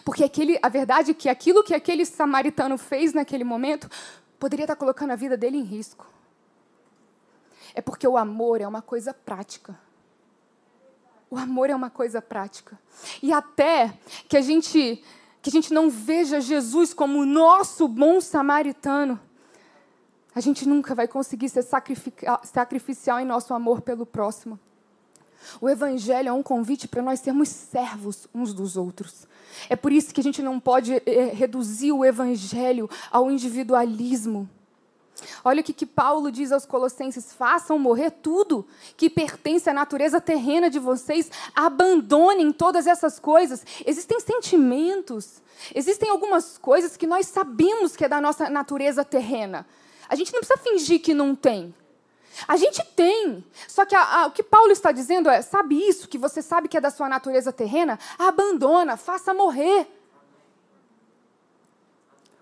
Porque 0.04 0.24
aquele, 0.24 0.58
a 0.60 0.68
verdade 0.68 1.12
é 1.12 1.14
que 1.14 1.28
aquilo 1.28 1.62
que 1.62 1.72
aquele 1.72 2.04
samaritano 2.04 2.76
fez 2.76 3.12
naquele 3.12 3.44
momento 3.44 3.88
poderia 4.40 4.64
estar 4.64 4.74
colocando 4.74 5.12
a 5.12 5.16
vida 5.16 5.36
dele 5.36 5.56
em 5.56 5.62
risco. 5.62 6.04
É 7.76 7.80
porque 7.80 8.08
o 8.08 8.16
amor 8.16 8.60
é 8.60 8.66
uma 8.66 8.82
coisa 8.82 9.14
prática. 9.14 9.78
O 11.30 11.38
amor 11.38 11.70
é 11.70 11.76
uma 11.76 11.90
coisa 11.90 12.20
prática. 12.20 12.76
E 13.22 13.32
até 13.32 13.96
que 14.28 14.36
a 14.36 14.40
gente 14.40 15.00
que 15.40 15.50
a 15.50 15.52
gente 15.52 15.72
não 15.72 15.88
veja 15.88 16.40
Jesus 16.40 16.92
como 16.92 17.20
o 17.20 17.26
nosso 17.26 17.86
bom 17.86 18.20
samaritano, 18.20 19.20
a 20.34 20.40
gente 20.40 20.68
nunca 20.68 20.94
vai 20.94 21.08
conseguir 21.08 21.48
ser 21.48 21.64
sacrificial 22.44 23.18
em 23.18 23.24
nosso 23.24 23.52
amor 23.54 23.80
pelo 23.80 24.06
próximo. 24.06 24.58
O 25.60 25.68
Evangelho 25.68 26.28
é 26.28 26.32
um 26.32 26.42
convite 26.42 26.86
para 26.86 27.02
nós 27.02 27.20
sermos 27.20 27.48
servos 27.48 28.26
uns 28.34 28.52
dos 28.52 28.76
outros. 28.76 29.26
É 29.68 29.76
por 29.76 29.92
isso 29.92 30.12
que 30.12 30.20
a 30.20 30.24
gente 30.24 30.42
não 30.42 30.60
pode 30.60 30.94
é, 31.06 31.32
reduzir 31.32 31.92
o 31.92 32.04
Evangelho 32.04 32.88
ao 33.10 33.30
individualismo. 33.30 34.48
Olha 35.44 35.60
o 35.60 35.64
que, 35.64 35.72
que 35.72 35.86
Paulo 35.86 36.30
diz 36.30 36.52
aos 36.52 36.64
Colossenses: 36.64 37.32
façam 37.32 37.78
morrer 37.78 38.10
tudo 38.10 38.66
que 38.96 39.10
pertence 39.10 39.68
à 39.68 39.74
natureza 39.74 40.20
terrena 40.20 40.70
de 40.70 40.78
vocês, 40.78 41.30
abandonem 41.54 42.52
todas 42.52 42.86
essas 42.86 43.18
coisas. 43.18 43.64
Existem 43.84 44.20
sentimentos, 44.20 45.42
existem 45.74 46.08
algumas 46.08 46.56
coisas 46.58 46.96
que 46.96 47.06
nós 47.06 47.26
sabemos 47.26 47.96
que 47.96 48.04
é 48.04 48.08
da 48.08 48.20
nossa 48.20 48.48
natureza 48.48 49.04
terrena. 49.04 49.66
A 50.08 50.16
gente 50.16 50.32
não 50.32 50.40
precisa 50.40 50.58
fingir 50.58 51.00
que 51.00 51.12
não 51.12 51.34
tem. 51.34 51.74
A 52.46 52.56
gente 52.56 52.84
tem. 52.94 53.44
Só 53.66 53.84
que 53.84 53.94
a, 53.94 54.22
a, 54.22 54.26
o 54.26 54.30
que 54.30 54.42
Paulo 54.42 54.70
está 54.70 54.92
dizendo 54.92 55.28
é: 55.28 55.42
sabe 55.42 55.76
isso 55.76 56.08
que 56.08 56.18
você 56.18 56.40
sabe 56.40 56.68
que 56.68 56.76
é 56.76 56.80
da 56.80 56.90
sua 56.90 57.08
natureza 57.08 57.52
terrena? 57.52 57.98
Abandona, 58.18 58.96
faça 58.96 59.34
morrer 59.34 59.86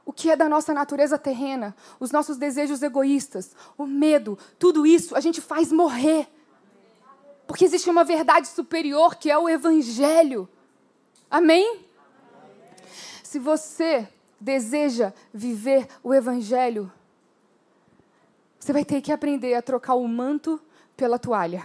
o 0.07 0.13
que 0.13 0.31
é 0.31 0.37
da 0.37 0.49
nossa 0.49 0.73
natureza 0.73 1.19
terrena, 1.19 1.75
os 1.99 2.13
nossos 2.13 2.37
desejos 2.37 2.81
egoístas, 2.81 3.57
o 3.77 3.87
medo, 3.87 4.39
tudo 4.57 4.87
isso 4.87 5.17
a 5.17 5.21
gente 5.21 5.41
faz 5.41 5.73
morrer. 5.73 6.29
Porque 7.45 7.65
existe 7.65 7.91
uma 7.91 8.05
verdade 8.05 8.47
superior 8.47 9.17
que 9.17 9.29
é 9.29 9.37
o 9.37 9.49
Evangelho. 9.49 10.49
Amém? 11.29 11.81
Se 13.25 13.41
você 13.41 14.09
deseja 14.41 15.13
viver 15.35 15.89
o 16.05 16.15
Evangelho, 16.15 16.91
você 18.67 18.73
vai 18.73 18.85
ter 18.85 19.01
que 19.01 19.13
aprender 19.13 19.55
a 19.55 19.63
trocar 19.63 19.95
o 19.95 20.09
manto 20.09 20.61
pela 20.97 21.21
toalha. 21.21 21.65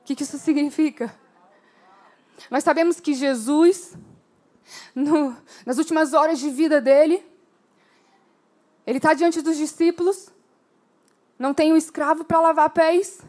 O 0.00 0.04
que, 0.04 0.22
isso 0.22 0.38
significa? 0.38 1.12
Nós 2.48 2.62
sabemos 2.62 3.00
que 3.00 3.14
Jesus, 3.14 3.98
no, 4.94 5.36
nas 5.66 5.76
últimas 5.76 6.12
horas 6.12 6.38
de 6.38 6.50
vida 6.50 6.80
dele, 6.80 7.20
ele 8.86 8.98
está 8.98 9.12
diante 9.12 9.42
dos 9.42 9.56
discípulos, 9.56 10.28
não 11.36 11.52
tem 11.52 11.72
um 11.72 11.76
escravo 11.76 12.24
para 12.24 12.40
lavar 12.40 12.70
pés. 12.70 13.20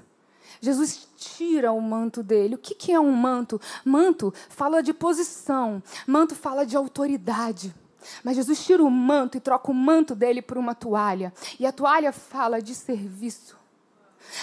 Jesus 0.62 1.10
tira 1.18 1.72
o 1.72 1.82
manto 1.82 2.22
dele. 2.22 2.54
O 2.54 2.60
que, 2.60 2.76
que 2.76 2.92
é 2.92 3.00
um 3.00 3.12
manto? 3.12 3.60
Manto 3.84 4.32
fala 4.48 4.84
de 4.84 4.94
posição, 4.94 5.82
manto 6.06 6.36
fala 6.36 6.64
de 6.64 6.78
autoridade. 6.78 7.74
Mas 8.24 8.36
Jesus 8.36 8.64
tira 8.66 8.84
o 8.84 8.90
manto 8.90 9.38
e 9.38 9.40
troca 9.40 9.72
o 9.72 9.74
manto 9.74 10.16
dele 10.16 10.42
por 10.42 10.58
uma 10.58 10.76
toalha. 10.76 11.34
E 11.60 11.66
a 11.66 11.72
toalha 11.72 12.12
fala 12.12 12.62
de 12.62 12.74
serviço. 12.76 13.58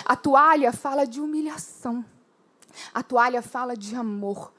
A 0.04 0.16
toalha 0.16 0.72
fala 0.72 1.06
de 1.06 1.20
humilhação. 1.20 2.04
A 2.94 3.02
toalha 3.02 3.42
fala 3.42 3.76
de 3.76 3.94
amor. 3.94 4.52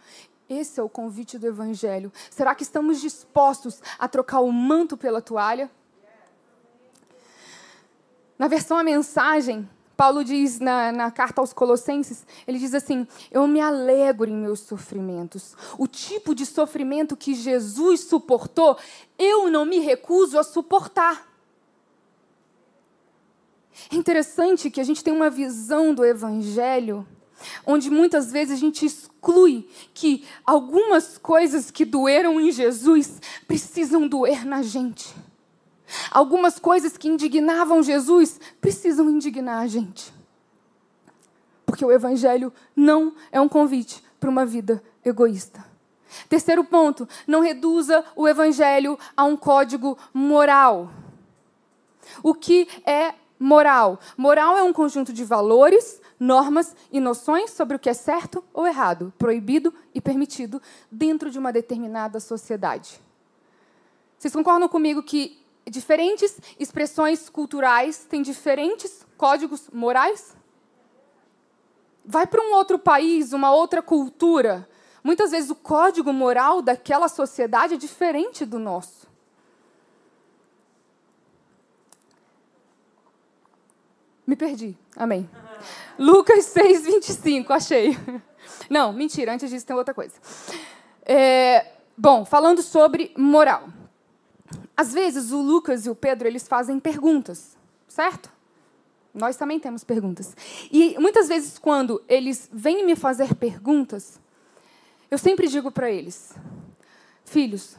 Esse 0.50 0.80
é 0.80 0.84
o 0.84 0.90
convite 0.90 1.38
do 1.38 1.48
Evangelho. 1.48 2.12
Será 2.30 2.54
que 2.54 2.64
estamos 2.64 3.02
dispostos 3.02 3.82
a 3.98 4.08
trocar 4.08 4.42
o 4.42 4.52
manto 4.52 4.98
pela 4.98 5.22
toalha? 5.22 5.72
Na 8.38 8.48
versão 8.48 8.78
a 8.78 8.84
mensagem, 8.84 9.68
Paulo 9.96 10.24
diz 10.24 10.60
na, 10.60 10.92
na, 10.92 11.12
carta 11.12 11.40
aos 11.40 11.54
Colossenses, 11.54 12.26
ele 12.48 12.58
diz 12.58 12.74
assim: 12.74 13.08
Eu 13.32 13.48
me 13.48 13.60
alegro 13.60 14.30
em 14.30 14.36
meus 14.36 14.60
sofrimentos. 14.62 15.56
O 15.78 15.88
tipo 15.88 16.34
de 16.34 16.46
sofrimento 16.46 17.16
que 17.16 17.34
Jesus 17.34 18.02
suportou, 18.02 18.78
eu 19.18 19.50
não 19.50 19.66
me 19.66 19.80
recuso 19.80 20.40
a 20.40 20.44
suportar. 20.44 21.32
É 23.92 23.96
interessante 23.96 24.70
que 24.70 24.82
a 24.82 24.84
gente 24.84 25.04
tem 25.04 25.14
uma 25.14 25.30
visão 25.30 25.94
do 25.94 26.06
Evangelho 26.06 27.06
onde 27.66 27.90
muitas 27.90 28.32
vezes 28.32 28.58
a 28.58 28.60
gente 28.60 28.86
exclui 28.86 29.68
que 29.94 30.26
algumas 30.46 31.18
coisas 31.18 31.70
que 31.70 31.86
doeram 31.86 32.40
em 32.40 32.52
Jesus 32.52 33.22
precisam 33.48 34.08
doer 34.08 34.46
na 34.46 34.62
gente. 34.62 35.14
Algumas 36.12 36.60
coisas 36.60 36.98
que 36.98 37.08
indignavam 37.08 37.84
Jesus 37.84 38.40
precisam 38.62 39.10
indignar 39.10 39.62
a 39.62 39.68
gente. 39.68 40.14
Porque 41.66 41.84
o 41.84 41.92
Evangelho 41.92 42.54
não 42.76 43.14
é 43.32 43.40
um 43.40 43.50
convite 43.50 44.04
para 44.20 44.30
uma 44.30 44.46
vida 44.46 44.84
egoísta. 45.04 45.66
Terceiro 46.30 46.64
ponto, 46.64 47.08
não 47.28 47.42
reduza 47.42 48.04
o 48.16 48.28
Evangelho 48.28 48.98
a 49.18 49.24
um 49.24 49.36
código 49.36 49.98
moral. 50.14 50.92
O 52.22 52.34
que 52.34 52.68
é 52.86 53.16
moral? 53.40 54.00
Moral 54.16 54.58
é 54.58 54.64
um 54.64 54.74
conjunto 54.74 55.12
de 55.12 55.24
valores, 55.24 56.02
normas 56.20 56.76
e 56.92 57.00
noções 57.00 57.52
sobre 57.52 57.76
o 57.76 57.80
que 57.80 57.90
é 57.90 57.94
certo 57.94 58.44
ou 58.54 58.68
errado, 58.68 59.12
proibido 59.18 59.74
e 59.94 60.00
permitido 60.00 60.62
dentro 60.92 61.30
de 61.30 61.40
uma 61.40 61.52
determinada 61.52 62.20
sociedade. 62.20 63.02
Vocês 64.18 64.34
concordam 64.34 64.70
comigo 64.70 65.04
que 65.04 65.43
diferentes 65.70 66.38
expressões 66.60 67.30
culturais 67.30 68.06
têm 68.10 68.22
diferentes 68.22 69.06
códigos 69.18 69.70
morais? 69.72 70.36
Vai 72.06 72.28
para 72.28 72.42
um 72.42 72.54
outro 72.54 72.78
país, 72.78 73.34
uma 73.34 73.52
outra 73.54 73.82
cultura. 73.82 74.68
Muitas 75.04 75.32
vezes 75.32 75.50
o 75.50 75.56
código 75.56 76.12
moral 76.14 76.62
daquela 76.62 77.08
sociedade 77.08 77.74
é 77.74 77.78
diferente 77.78 78.46
do 78.46 78.60
nosso. 78.60 79.08
Me 84.26 84.36
perdi. 84.36 84.78
Amém. 84.96 85.30
Lucas 86.00 86.46
6, 86.46 86.86
25, 86.86 87.54
achei. 87.54 87.98
Não, 88.70 88.94
mentira, 88.94 89.34
antes 89.34 89.50
disso 89.50 89.66
tem 89.66 89.76
outra 89.76 89.94
coisa. 89.94 90.16
É, 91.06 91.74
bom, 91.98 92.24
falando 92.26 92.62
sobre 92.62 93.14
moral. 93.18 93.68
Às 94.76 94.94
vezes 94.94 95.32
o 95.32 95.42
Lucas 95.42 95.86
e 95.86 95.90
o 95.90 95.96
Pedro 95.96 96.28
eles 96.28 96.48
fazem 96.48 96.80
perguntas, 96.80 97.56
certo? 97.88 98.32
Nós 99.14 99.38
também 99.38 99.60
temos 99.60 99.84
perguntas. 99.84 100.36
E 100.72 100.98
muitas 101.00 101.28
vezes 101.28 101.60
quando 101.60 102.04
eles 102.08 102.50
vêm 102.52 102.86
me 102.86 102.96
fazer 102.96 103.36
perguntas, 103.36 104.20
eu 105.12 105.18
sempre 105.18 105.48
digo 105.48 105.72
para 105.72 105.92
eles: 105.92 106.34
Filhos, 107.24 107.78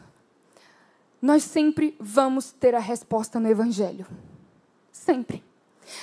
nós 1.21 1.43
sempre 1.43 1.97
vamos 1.99 2.53
ter 2.53 2.75
a 2.75 2.79
resposta 2.79 3.41
no 3.41 3.49
Evangelho. 3.49 4.07
Sempre. 4.93 5.43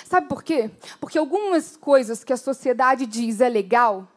Sabe 0.06 0.28
por 0.28 0.44
quê? 0.44 0.70
Porque 1.00 1.18
algumas 1.18 1.78
coisas 1.78 2.24
que 2.24 2.34
a 2.34 2.38
sociedade 2.38 3.06
diz 3.06 3.40
é 3.40 3.48
legal, 3.48 4.08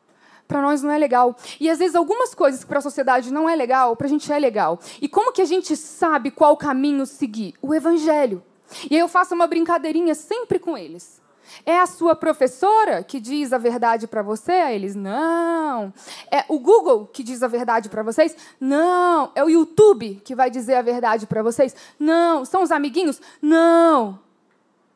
para 0.47 0.61
nós 0.61 0.83
não 0.83 0.91
é 0.91 0.99
legal. 0.99 1.37
E 1.59 1.71
às 1.71 1.79
vezes 1.79 1.95
algumas 1.95 2.35
coisas 2.35 2.63
que 2.63 2.67
para 2.67 2.79
a 2.79 2.83
sociedade 2.83 3.33
não 3.33 3.49
é 3.49 3.57
legal, 3.57 3.97
para 3.97 4.07
a 4.07 4.11
gente 4.11 4.31
é 4.33 4.39
legal. 4.39 4.79
E 5.01 5.09
como 5.09 5.33
que 5.33 5.43
a 5.43 5.47
gente 5.47 5.77
sabe 5.77 6.31
qual 6.31 6.57
caminho 6.57 7.07
seguir? 7.07 7.55
O 7.63 7.75
Evangelho. 7.75 8.43
E 8.91 8.95
aí 8.95 9.01
eu 9.01 9.09
faço 9.09 9.35
uma 9.35 9.47
brincadeirinha 9.47 10.15
sempre 10.15 10.59
com 10.59 10.77
eles. 10.77 11.23
É 11.65 11.79
a 11.79 11.87
sua 11.87 12.17
professora 12.17 13.03
que 13.03 13.21
diz 13.21 13.53
a 13.53 13.59
verdade 13.59 14.07
para 14.07 14.23
você? 14.23 14.53
Aí 14.53 14.75
eles, 14.75 14.95
não. 14.95 15.93
É 16.31 16.45
o 16.49 16.59
Google 16.59 17.07
que 17.07 17.23
diz 17.23 17.43
a 17.43 17.49
verdade 17.49 17.89
para 17.89 18.03
vocês? 18.03 18.35
Não. 18.59 19.31
É 19.35 19.45
o 19.45 19.49
YouTube 19.49 20.21
que 20.25 20.35
vai 20.35 20.51
dizer 20.51 20.75
a 20.75 20.83
verdade 20.83 21.27
para 21.27 21.43
vocês? 21.43 21.75
Não. 21.99 22.45
São 22.45 22.63
os 22.63 22.73
amiguinhos? 22.73 23.21
Não. 23.41 24.19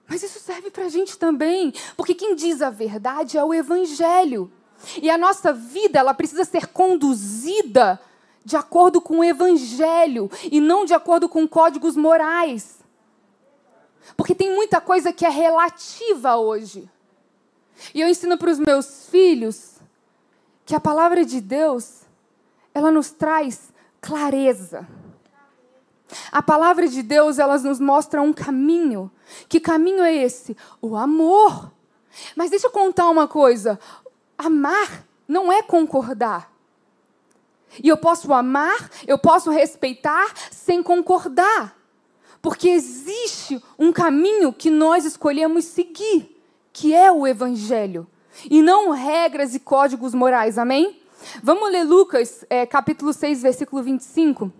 Mas 0.08 0.22
isso 0.22 0.40
serve 0.40 0.70
para 0.70 0.86
a 0.86 0.88
gente 0.88 1.18
também, 1.18 1.72
porque 1.94 2.14
quem 2.14 2.34
diz 2.34 2.62
a 2.62 2.70
verdade 2.70 3.36
é 3.36 3.44
o 3.44 3.52
Evangelho. 3.52 4.50
E 5.02 5.10
a 5.10 5.18
nossa 5.18 5.52
vida 5.52 5.98
ela 5.98 6.14
precisa 6.14 6.44
ser 6.44 6.68
conduzida 6.68 8.00
de 8.44 8.56
acordo 8.56 9.00
com 9.00 9.18
o 9.18 9.24
Evangelho 9.24 10.30
e 10.50 10.60
não 10.60 10.84
de 10.84 10.94
acordo 10.94 11.28
com 11.28 11.46
códigos 11.46 11.96
morais. 11.96 12.78
Porque 14.16 14.34
tem 14.34 14.54
muita 14.54 14.80
coisa 14.80 15.12
que 15.12 15.26
é 15.26 15.28
relativa 15.28 16.36
hoje. 16.36 16.88
E 17.94 18.00
eu 18.00 18.08
ensino 18.08 18.36
para 18.38 18.50
os 18.50 18.58
meus 18.58 19.08
filhos 19.08 19.74
que 20.64 20.74
a 20.74 20.80
palavra 20.80 21.24
de 21.24 21.40
Deus, 21.40 22.02
ela 22.74 22.90
nos 22.90 23.10
traz 23.10 23.72
clareza. 24.00 24.86
A 26.32 26.42
palavra 26.42 26.88
de 26.88 27.02
Deus, 27.02 27.38
ela 27.38 27.58
nos 27.58 27.78
mostra 27.78 28.22
um 28.22 28.32
caminho. 28.32 29.10
Que 29.48 29.60
caminho 29.60 30.02
é 30.02 30.14
esse? 30.14 30.56
O 30.80 30.96
amor. 30.96 31.70
Mas 32.34 32.50
deixa 32.50 32.66
eu 32.66 32.70
contar 32.70 33.08
uma 33.10 33.28
coisa. 33.28 33.78
Amar 34.38 35.04
não 35.26 35.52
é 35.52 35.60
concordar. 35.60 36.50
E 37.82 37.88
eu 37.88 37.98
posso 37.98 38.32
amar, 38.32 38.90
eu 39.06 39.18
posso 39.18 39.50
respeitar 39.50 40.32
sem 40.50 40.82
concordar. 40.82 41.76
Porque 42.40 42.68
existe 42.68 43.62
um 43.78 43.92
caminho 43.92 44.52
que 44.52 44.70
nós 44.70 45.04
escolhemos 45.04 45.64
seguir, 45.64 46.40
que 46.72 46.94
é 46.94 47.10
o 47.10 47.26
Evangelho, 47.26 48.06
e 48.48 48.62
não 48.62 48.90
regras 48.90 49.54
e 49.54 49.60
códigos 49.60 50.14
morais, 50.14 50.56
amém? 50.56 51.00
Vamos 51.42 51.70
ler 51.70 51.82
Lucas, 51.82 52.44
é, 52.48 52.64
capítulo 52.64 53.12
6, 53.12 53.42
versículo 53.42 53.82
25, 53.82 54.52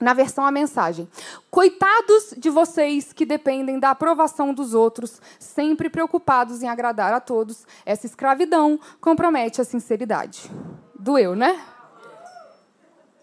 na 0.00 0.12
versão 0.12 0.44
A 0.44 0.50
Mensagem. 0.50 1.08
Coitados 1.50 2.34
de 2.36 2.50
vocês 2.50 3.12
que 3.12 3.26
dependem 3.26 3.78
da 3.78 3.90
aprovação 3.90 4.54
dos 4.54 4.74
outros, 4.74 5.20
sempre 5.38 5.90
preocupados 5.90 6.62
em 6.62 6.68
agradar 6.68 7.12
a 7.12 7.20
todos, 7.20 7.66
essa 7.84 8.06
escravidão 8.06 8.78
compromete 9.00 9.60
a 9.60 9.64
sinceridade. 9.64 10.50
Doeu, 10.98 11.34
né? 11.34 11.60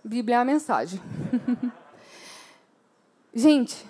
Bíblia 0.03 0.37
é 0.37 0.39
a 0.39 0.45
mensagem. 0.45 1.01
Gente, 3.33 3.85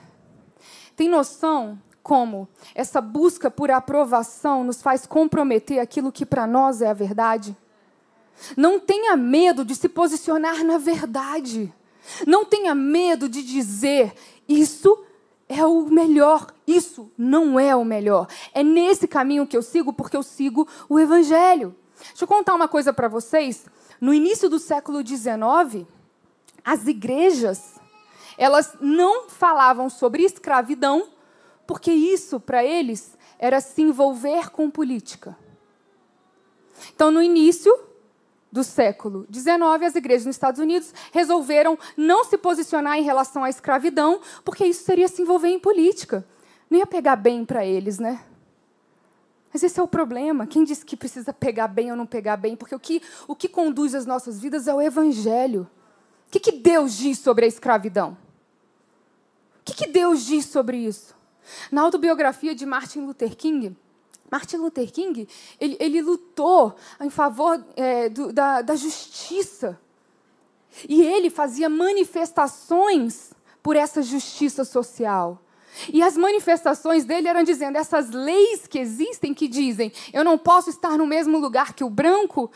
tem 0.96 1.10
noção 1.10 1.78
como 2.02 2.48
essa 2.74 3.02
busca 3.02 3.52
por 3.52 3.70
aprovação 3.70 4.64
nos 4.64 4.82
faz 4.82 5.06
comprometer 5.06 5.80
aquilo 5.80 6.12
que 6.12 6.26
para 6.26 6.48
nós 6.48 6.82
é 6.82 6.88
a 6.88 6.94
verdade? 6.94 7.56
Não 8.56 8.80
tenha 8.80 9.16
medo 9.18 9.66
de 9.66 9.76
se 9.76 9.90
posicionar 9.90 10.64
na 10.64 10.78
verdade. 10.78 11.74
Não 12.26 12.46
tenha 12.46 12.76
medo 12.76 13.28
de 13.28 13.42
dizer 13.44 14.14
isso 14.48 15.04
é 15.48 15.66
o 15.66 15.84
melhor, 15.84 16.54
isso 16.68 17.12
não 17.18 17.60
é 17.60 17.76
o 17.76 17.86
melhor. 17.86 18.28
É 18.54 18.64
nesse 18.64 19.08
caminho 19.08 19.46
que 19.46 19.56
eu 19.56 19.62
sigo 19.62 19.94
porque 19.94 20.18
eu 20.18 20.24
sigo 20.24 20.68
o 20.90 21.00
Evangelho. 21.00 21.76
Deixa 21.98 22.24
eu 22.24 22.28
contar 22.28 22.54
uma 22.56 22.68
coisa 22.68 22.92
para 22.92 23.08
vocês. 23.08 23.66
No 24.02 24.14
início 24.14 24.50
do 24.50 24.60
século 24.60 25.06
XIX, 25.06 25.88
as 26.64 26.88
igrejas 26.88 27.76
elas 28.38 28.76
não 28.82 29.30
falavam 29.30 29.90
sobre 29.90 30.24
escravidão, 30.24 31.08
porque 31.66 31.92
isso, 31.92 32.40
para 32.40 32.64
eles, 32.64 33.18
era 33.40 33.60
se 33.62 33.82
envolver 33.82 34.50
com 34.50 34.70
política. 34.70 35.38
Então, 36.94 37.12
no 37.12 37.22
início 37.22 37.74
do 38.56 38.64
século 38.64 39.28
XIX, 39.30 39.84
as 39.86 39.96
igrejas 39.96 40.26
nos 40.26 40.38
Estados 40.38 40.62
Unidos 40.62 40.94
resolveram 41.12 41.78
não 41.98 42.24
se 42.24 42.38
posicionar 42.38 42.98
em 42.98 43.04
relação 43.04 43.44
à 43.44 43.50
escravidão, 43.50 44.22
porque 44.46 44.66
isso 44.66 44.86
seria 44.86 45.10
se 45.10 45.22
envolver 45.22 45.50
em 45.50 45.60
política. 45.60 46.26
Não 46.70 46.80
ia 46.80 46.88
pegar 46.88 47.18
bem 47.18 47.44
para 47.44 47.66
eles, 47.66 48.00
né? 48.00 48.24
Mas 49.52 49.62
esse 49.62 49.78
é 49.78 49.84
o 49.84 49.88
problema. 49.88 50.48
Quem 50.48 50.64
disse 50.64 50.86
que 50.86 50.96
precisa 50.96 51.34
pegar 51.34 51.68
bem 51.68 51.92
ou 51.92 51.98
não 51.98 52.06
pegar 52.06 52.38
bem? 52.38 52.56
Porque 52.56 52.74
o 52.74 52.80
que, 52.80 53.02
o 53.28 53.36
que 53.36 53.50
conduz 53.50 53.94
as 53.94 54.06
nossas 54.06 54.40
vidas 54.40 54.70
é 54.70 54.74
o 54.74 54.82
Evangelho. 54.82 55.70
O 56.28 56.32
que, 56.32 56.40
que 56.40 56.54
Deus 56.54 56.96
diz 56.96 57.20
sobre 57.20 57.44
a 57.44 57.50
escravidão? 57.50 58.18
O 59.60 59.66
que, 59.66 59.74
que 59.74 59.88
Deus 59.88 60.26
diz 60.26 60.46
sobre 60.46 60.78
isso? 60.78 61.14
Na 61.70 61.82
autobiografia 61.82 62.56
de 62.56 62.66
Martin 62.66 63.02
Luther 63.02 63.36
King, 63.36 63.76
Martin 64.32 64.58
Luther 64.58 64.92
King 64.92 65.28
ele, 65.60 65.78
ele 65.80 66.02
lutou 66.02 66.76
em 67.02 67.10
favor 67.10 67.64
é, 67.76 68.10
do, 68.10 68.34
da, 68.34 68.62
da 68.62 68.76
justiça. 68.76 69.80
E 70.90 71.02
ele 71.02 71.30
fazia 71.30 71.70
manifestações 71.70 73.32
por 73.64 73.76
essa 73.76 74.02
justiça 74.02 74.66
social. 74.66 75.42
E 75.92 76.02
as 76.02 76.16
manifestações 76.16 77.06
dele 77.06 77.28
eram 77.28 77.44
dizendo: 77.44 77.78
essas 77.78 78.12
leis 78.12 78.68
que 78.68 78.80
existem, 78.80 79.34
que 79.34 79.48
dizem, 79.48 79.92
eu 80.14 80.24
não 80.24 80.38
posso 80.38 80.70
estar 80.70 80.98
no 80.98 81.06
mesmo 81.06 81.38
lugar 81.38 81.74
que 81.74 81.84
o 81.84 81.90
branco, 81.90 82.52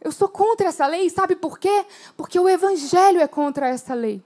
eu 0.00 0.12
sou 0.12 0.28
contra 0.28 0.68
essa 0.68 0.86
lei. 0.86 1.08
Sabe 1.10 1.34
por 1.36 1.58
quê? 1.58 1.84
Porque 2.16 2.38
o 2.38 2.48
evangelho 2.48 3.20
é 3.20 3.26
contra 3.26 3.68
essa 3.68 3.94
lei. 3.94 4.22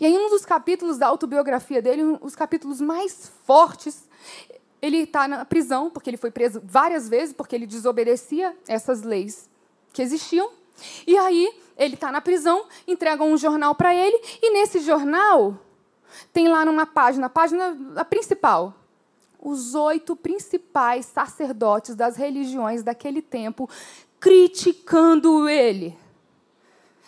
E 0.00 0.06
aí, 0.06 0.16
um 0.16 0.30
dos 0.30 0.44
capítulos 0.44 0.98
da 0.98 1.08
autobiografia 1.08 1.82
dele, 1.82 2.04
um 2.04 2.16
dos 2.16 2.36
capítulos 2.36 2.80
mais 2.80 3.30
fortes, 3.44 4.08
ele 4.84 4.98
está 4.98 5.26
na 5.26 5.44
prisão, 5.46 5.88
porque 5.88 6.10
ele 6.10 6.18
foi 6.18 6.30
preso 6.30 6.60
várias 6.62 7.08
vezes, 7.08 7.32
porque 7.32 7.56
ele 7.56 7.66
desobedecia 7.66 8.54
essas 8.68 9.02
leis 9.02 9.48
que 9.94 10.02
existiam. 10.02 10.50
E 11.06 11.16
aí, 11.16 11.58
ele 11.78 11.94
está 11.94 12.12
na 12.12 12.20
prisão, 12.20 12.66
entregam 12.86 13.32
um 13.32 13.36
jornal 13.38 13.74
para 13.74 13.94
ele, 13.94 14.20
e 14.42 14.52
nesse 14.52 14.80
jornal 14.80 15.58
tem 16.32 16.48
lá 16.48 16.66
numa 16.66 16.84
página, 16.84 17.26
a 17.26 17.30
página 17.30 17.74
principal, 18.10 18.74
os 19.40 19.74
oito 19.74 20.14
principais 20.14 21.06
sacerdotes 21.06 21.94
das 21.94 22.16
religiões 22.16 22.82
daquele 22.82 23.22
tempo 23.22 23.68
criticando 24.20 25.48
ele 25.48 25.96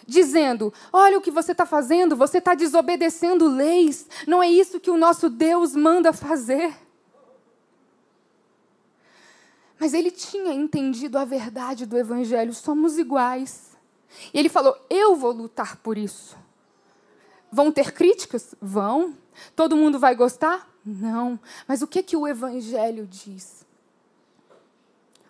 dizendo: 0.07 0.73
Olha 0.93 1.19
o 1.19 1.21
que 1.21 1.31
você 1.31 1.53
está 1.53 1.67
fazendo, 1.67 2.17
você 2.17 2.39
está 2.39 2.55
desobedecendo 2.55 3.49
leis, 3.49 4.07
não 4.27 4.43
é 4.43 4.49
isso 4.49 4.81
que 4.81 4.91
o 4.91 4.97
nosso 4.97 5.29
Deus 5.29 5.75
manda 5.75 6.12
fazer. 6.12 6.86
Mas 9.79 9.93
ele 9.93 10.11
tinha 10.11 10.53
entendido 10.53 11.19
a 11.19 11.25
verdade 11.25 11.85
do 11.85 11.99
Evangelho, 11.99 12.55
somos 12.55 12.99
iguais. 12.99 13.77
E 14.33 14.39
ele 14.39 14.49
falou: 14.49 14.77
Eu 14.89 15.17
vou 15.17 15.33
lutar 15.33 15.77
por 15.77 15.99
isso. 15.99 16.37
Vão 17.51 17.71
ter 17.71 17.93
críticas? 17.93 18.55
Vão. 18.61 19.15
Todo 19.55 19.77
mundo 19.77 19.99
vai 19.99 20.15
gostar? 20.15 20.69
Não. 20.85 21.39
Mas 21.67 21.83
o 21.83 21.87
que 21.87 22.03
que 22.03 22.17
o 22.17 22.27
Evangelho 22.27 23.07
diz? 23.07 23.67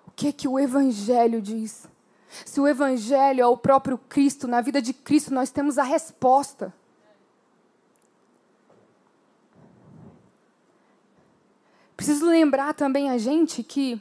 O 0.06 0.10
que 0.10 0.32
que 0.32 0.48
o 0.48 0.58
Evangelho 0.58 1.42
diz? 1.42 1.88
Se 2.44 2.60
o 2.60 2.68
Evangelho 2.68 3.40
é 3.40 3.46
o 3.46 3.56
próprio 3.56 3.98
Cristo, 3.98 4.46
na 4.46 4.60
vida 4.60 4.80
de 4.80 4.92
Cristo 4.92 5.32
nós 5.32 5.50
temos 5.50 5.78
a 5.78 5.82
resposta. 5.82 6.72
Preciso 11.96 12.26
lembrar 12.26 12.74
também 12.74 13.08
a 13.08 13.16
gente 13.16 13.62
que 13.62 14.00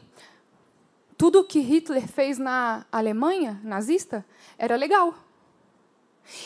tudo 1.18 1.40
o 1.40 1.44
que 1.44 1.60
Hitler 1.60 2.08
fez 2.08 2.38
na 2.38 2.86
Alemanha 2.92 3.60
nazista 3.64 4.26
era 4.58 4.76
legal. 4.76 5.14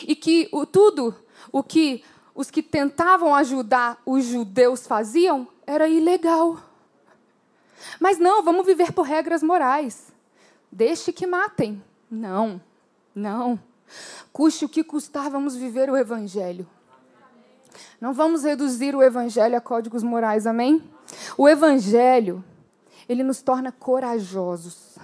E 0.02 0.14
que 0.14 0.48
o, 0.52 0.66
tudo 0.66 1.14
o 1.50 1.62
que 1.62 2.04
os 2.34 2.50
que 2.50 2.62
tentavam 2.62 3.34
ajudar 3.34 4.00
os 4.06 4.24
judeus 4.24 4.86
faziam 4.86 5.48
era 5.66 5.88
ilegal. 5.88 6.58
Mas 7.98 8.18
não, 8.18 8.42
vamos 8.42 8.66
viver 8.66 8.92
por 8.92 9.02
regras 9.02 9.42
morais. 9.42 10.12
Deixe 10.70 11.12
que 11.12 11.26
matem. 11.26 11.82
Não, 12.10 12.60
não. 13.14 13.58
Custe 14.32 14.64
o 14.64 14.68
que 14.68 14.84
custar, 14.84 15.30
vamos 15.30 15.56
viver 15.56 15.90
o 15.90 15.96
Evangelho. 15.96 16.66
Não 18.00 18.12
vamos 18.12 18.44
reduzir 18.44 18.94
o 18.94 19.02
Evangelho 19.02 19.56
a 19.56 19.60
códigos 19.60 20.02
morais, 20.02 20.46
amém? 20.46 20.82
O 21.36 21.48
Evangelho, 21.48 22.44
ele 23.10 23.24
nos 23.24 23.42
torna 23.42 23.72
corajosos. 23.72 24.96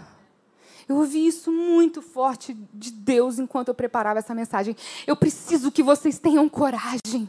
Eu 0.88 0.94
ouvi 0.94 1.26
isso 1.26 1.50
muito 1.50 2.00
forte 2.00 2.56
de 2.72 2.92
Deus 2.92 3.40
enquanto 3.40 3.66
eu 3.68 3.74
preparava 3.74 4.20
essa 4.20 4.32
mensagem. 4.32 4.76
Eu 5.04 5.16
preciso 5.16 5.72
que 5.72 5.82
vocês 5.82 6.16
tenham 6.16 6.48
coragem. 6.48 7.28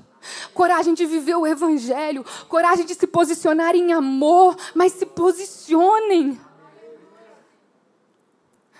Coragem 0.53 0.93
de 0.93 1.07
viver 1.07 1.35
o 1.35 1.47
Evangelho. 1.47 2.23
Coragem 2.47 2.85
de 2.85 2.93
se 2.93 3.07
posicionar 3.07 3.75
em 3.75 3.91
amor. 3.91 4.55
Mas 4.75 4.93
se 4.93 5.07
posicionem. 5.07 6.39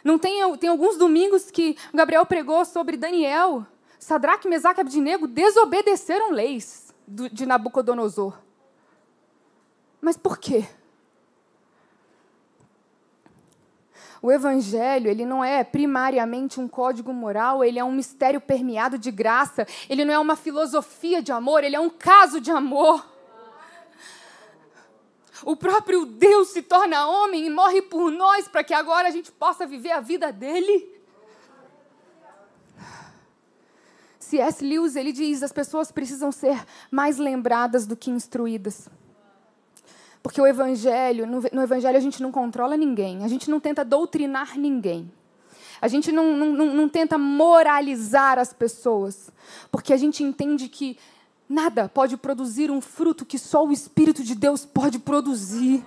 Não 0.04 0.20
tem, 0.20 0.56
tem 0.58 0.70
alguns 0.70 0.98
domingos 0.98 1.50
que 1.50 1.76
o 1.92 1.98
Gabriel 1.98 2.28
pregou 2.28 2.64
sobre 2.64 2.96
Daniel. 2.96 3.66
Sadraque, 3.98 4.48
Mesaque 4.48 4.80
e 4.80 4.82
Abdinego 4.82 5.26
desobedeceram 5.26 6.32
leis 6.32 6.94
de 7.08 7.48
Nabucodonosor. 7.48 8.38
Mas 10.00 10.16
por 10.16 10.38
quê? 10.38 10.68
O 14.22 14.32
evangelho, 14.32 15.10
ele 15.10 15.26
não 15.26 15.44
é 15.44 15.64
primariamente 15.64 16.60
um 16.60 16.68
código 16.68 17.14
moral, 17.14 17.64
ele 17.64 17.78
é 17.78 17.84
um 17.84 17.92
mistério 17.92 18.42
permeado 18.42 18.98
de 18.98 19.12
graça, 19.12 19.68
ele 19.90 20.04
não 20.04 20.14
é 20.14 20.20
uma 20.20 20.36
filosofia 20.36 21.22
de 21.22 21.32
amor, 21.32 21.64
ele 21.64 21.76
é 21.76 21.80
um 21.80 21.90
caso 21.90 22.42
de 22.42 22.52
amor. 22.52 23.06
O 25.44 25.56
próprio 25.56 26.06
Deus 26.06 26.50
se 26.50 26.62
torna 26.64 27.08
homem 27.08 27.46
e 27.46 27.50
morre 27.50 27.82
por 27.82 28.12
nós 28.12 28.48
para 28.48 28.64
que 28.64 28.74
agora 28.74 29.08
a 29.08 29.12
gente 29.12 29.32
possa 29.32 29.68
viver 29.68 29.92
a 29.92 30.00
vida 30.00 30.32
dele. 30.32 30.98
C.S. 34.20 34.64
Lewis 34.64 34.96
ele 34.96 35.12
diz: 35.12 35.44
as 35.44 35.54
pessoas 35.54 35.92
precisam 35.92 36.32
ser 36.32 36.66
mais 36.92 37.18
lembradas 37.18 37.86
do 37.86 37.96
que 37.96 38.10
instruídas. 38.10 38.90
Porque 40.28 40.42
o 40.42 40.46
evangelho, 40.46 41.26
no, 41.26 41.64
evangelho 41.64 41.96
a 41.96 42.02
gente 42.02 42.22
não 42.22 42.34
controla 42.34 42.76
ninguém, 42.76 43.24
a 43.24 43.30
gente 43.30 43.50
não 43.50 43.62
tenta 43.62 43.86
doutrinar 43.86 44.60
ninguém. 44.60 45.10
A 45.82 45.88
gente 45.88 46.12
não, 46.12 46.36
não, 46.36 46.52
não 46.52 46.90
tenta 46.90 47.18
moralizar 47.18 48.38
as 48.38 48.52
pessoas, 48.52 49.32
porque 49.72 49.94
a 49.94 49.96
gente 49.96 50.22
entende 50.26 50.68
que 50.68 50.98
nada 51.48 51.88
pode 51.88 52.18
produzir 52.18 52.70
um 52.70 52.82
fruto 52.82 53.26
que 53.26 53.40
só 53.40 53.66
o 53.66 53.72
Espírito 53.72 54.22
de 54.22 54.36
Deus 54.36 54.66
pode 54.66 55.00
produzir. 55.00 55.82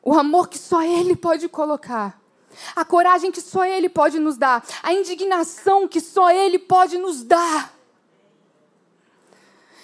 O 0.00 0.14
amor 0.14 0.48
que 0.48 0.56
só 0.56 0.84
Ele 0.84 1.16
pode 1.16 1.48
colocar. 1.48 2.16
A 2.76 2.84
coragem 2.84 3.32
que 3.32 3.40
só 3.40 3.64
Ele 3.64 3.88
pode 3.88 4.20
nos 4.20 4.36
dar. 4.36 4.64
A 4.84 4.92
indignação 4.92 5.88
que 5.88 6.00
só 6.00 6.30
Ele 6.30 6.60
pode 6.60 6.96
nos 6.96 7.24
dar. 7.24 7.76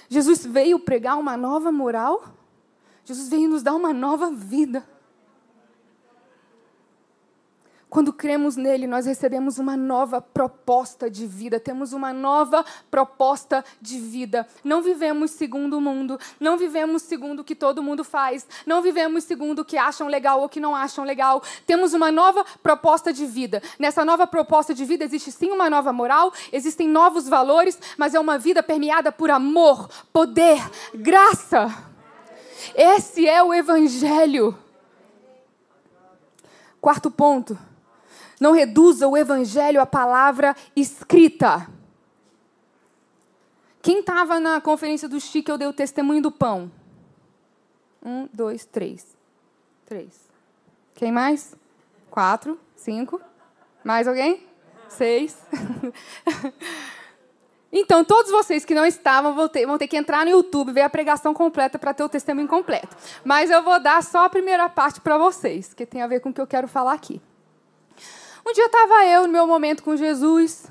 Jesus 0.08 0.44
veio 0.44 0.78
pregar 0.78 1.18
uma 1.18 1.36
nova 1.36 1.72
moral. 1.72 2.34
Jesus 3.04 3.28
veio 3.28 3.48
nos 3.48 3.62
dar 3.62 3.74
uma 3.74 3.92
nova 3.92 4.30
vida. 4.30 4.84
Quando 7.94 8.12
cremos 8.12 8.57
nele, 8.57 8.88
nós 8.88 9.07
recebemos 9.07 9.61
uma 9.61 9.76
nova 9.76 10.20
proposta 10.20 11.09
de 11.09 11.28
vida, 11.28 11.61
temos 11.61 11.92
uma 11.92 12.12
nova 12.12 12.64
proposta 12.90 13.64
de 13.80 14.00
vida. 14.00 14.48
Não 14.64 14.83
vivemos 14.83 15.30
segundo 15.30 15.78
o 15.78 15.80
mundo, 15.80 16.18
não 16.40 16.59
vivemos 16.59 17.02
segundo 17.02 17.38
o 17.38 17.44
que 17.44 17.54
todo 17.54 17.85
mundo 17.85 18.02
faz, 18.02 18.48
não 18.66 18.83
vivemos 18.83 19.22
segundo 19.22 19.61
o 19.61 19.64
que 19.64 19.78
acham 19.78 20.09
legal 20.09 20.40
ou 20.40 20.48
que 20.48 20.59
não 20.59 20.74
acham 20.74 21.04
legal. 21.04 21.40
Temos 21.68 21.94
uma 21.94 22.11
nova 22.11 22.44
proposta 22.61 23.12
de 23.12 23.26
vida. 23.26 23.62
Nessa 23.78 24.04
nova 24.04 24.26
proposta 24.26 24.74
de 24.74 24.85
vida 24.85 25.04
existe 25.04 25.30
sim 25.30 25.52
uma 25.52 25.70
nova 25.70 25.92
moral, 25.92 26.33
existem 26.52 26.88
novos 26.88 27.28
valores, 27.28 27.78
mas 27.96 28.12
é 28.12 28.18
uma 28.18 28.37
vida 28.37 28.61
permeada 28.61 29.12
por 29.12 29.30
amor, 29.30 29.88
poder, 30.12 30.59
graça. 30.96 31.72
Esse 32.74 33.28
é 33.28 33.40
o 33.40 33.54
Evangelho. 33.54 34.59
Quarto 36.80 37.09
ponto 37.09 37.57
não 38.40 38.53
reduza 38.53 39.09
o 39.09 39.16
evangelho 39.16 39.81
à 39.81 39.87
palavra 39.87 40.55
escrita. 40.75 41.68
Quem 43.83 44.01
estava 44.01 44.40
na 44.40 44.61
conferência 44.61 45.09
do 45.09 45.20
Chico, 45.20 45.51
eu 45.51 45.59
dei 45.59 45.68
o 45.68 45.73
testemunho 45.73 46.23
do 46.23 46.33
pão. 46.33 46.73
Um, 48.03 48.29
dois, 48.33 48.64
três. 48.64 49.16
Três. 49.87 50.29
Quem 50.94 51.12
mais? 51.12 51.55
Quatro, 52.11 52.59
cinco. 52.77 53.20
Mais 53.85 54.09
alguém? 54.09 54.47
Seis. 54.88 55.37
Então, 57.77 58.05
todos 58.05 58.31
vocês 58.31 58.64
que 58.64 58.73
não 58.73 58.87
estavam 58.87 59.35
vão 59.35 59.49
ter, 59.49 59.66
vão 59.66 59.77
ter, 59.77 59.88
que 59.88 59.97
entrar 59.97 60.25
no 60.25 60.31
YouTube, 60.31 60.70
ver 60.70 60.83
a 60.83 60.88
pregação 60.88 61.35
completa 61.35 61.77
para 61.77 61.92
ter 61.92 62.05
o 62.05 62.09
testemunho 62.09 62.47
completo. 62.47 62.97
Mas 63.25 63.51
eu 63.51 63.64
vou 63.64 63.81
dar 63.81 64.01
só 64.01 64.27
a 64.27 64.31
primeira 64.31 64.68
parte 64.68 65.01
para 65.01 65.18
vocês, 65.18 65.75
que 65.75 65.85
tem 65.85 66.01
a 66.01 66.07
ver 66.07 66.20
com 66.20 66.29
o 66.29 66.33
que 66.33 66.40
eu 66.40 66.47
quero 66.47 66.68
falar 66.68 66.92
aqui. 66.92 67.20
Um 68.46 68.52
dia 68.52 68.66
estava 68.66 69.07
eu 69.07 69.26
no 69.26 69.33
meu 69.33 69.46
momento 69.46 69.83
com 69.83 69.96
Jesus. 69.96 70.70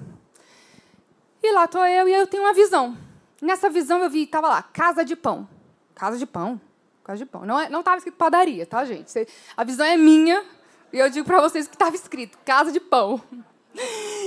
E 1.41 1.51
lá 1.51 1.65
estou 1.65 1.85
eu 1.85 2.07
e 2.07 2.13
eu 2.13 2.27
tenho 2.27 2.43
uma 2.43 2.53
visão. 2.53 2.97
Nessa 3.41 3.69
visão 3.69 3.99
eu 3.99 4.09
vi, 4.09 4.23
estava 4.23 4.47
lá, 4.47 4.61
casa 4.61 5.03
de 5.03 5.15
pão. 5.15 5.47
Casa 5.95 6.17
de 6.17 6.25
pão? 6.25 6.61
Casa 7.03 7.17
de 7.17 7.25
pão. 7.25 7.45
Não 7.45 7.59
é, 7.59 7.65
estava 7.67 7.97
escrito 7.97 8.15
padaria, 8.15 8.65
tá, 8.65 8.85
gente? 8.85 9.27
a 9.57 9.63
visão 9.63 9.85
é 9.85 9.97
minha 9.97 10.45
e 10.91 10.99
eu 10.99 11.09
digo 11.09 11.25
para 11.25 11.41
vocês 11.41 11.67
que 11.67 11.75
estava 11.75 11.95
escrito 11.95 12.37
casa 12.45 12.71
de 12.71 12.79
pão. 12.79 13.21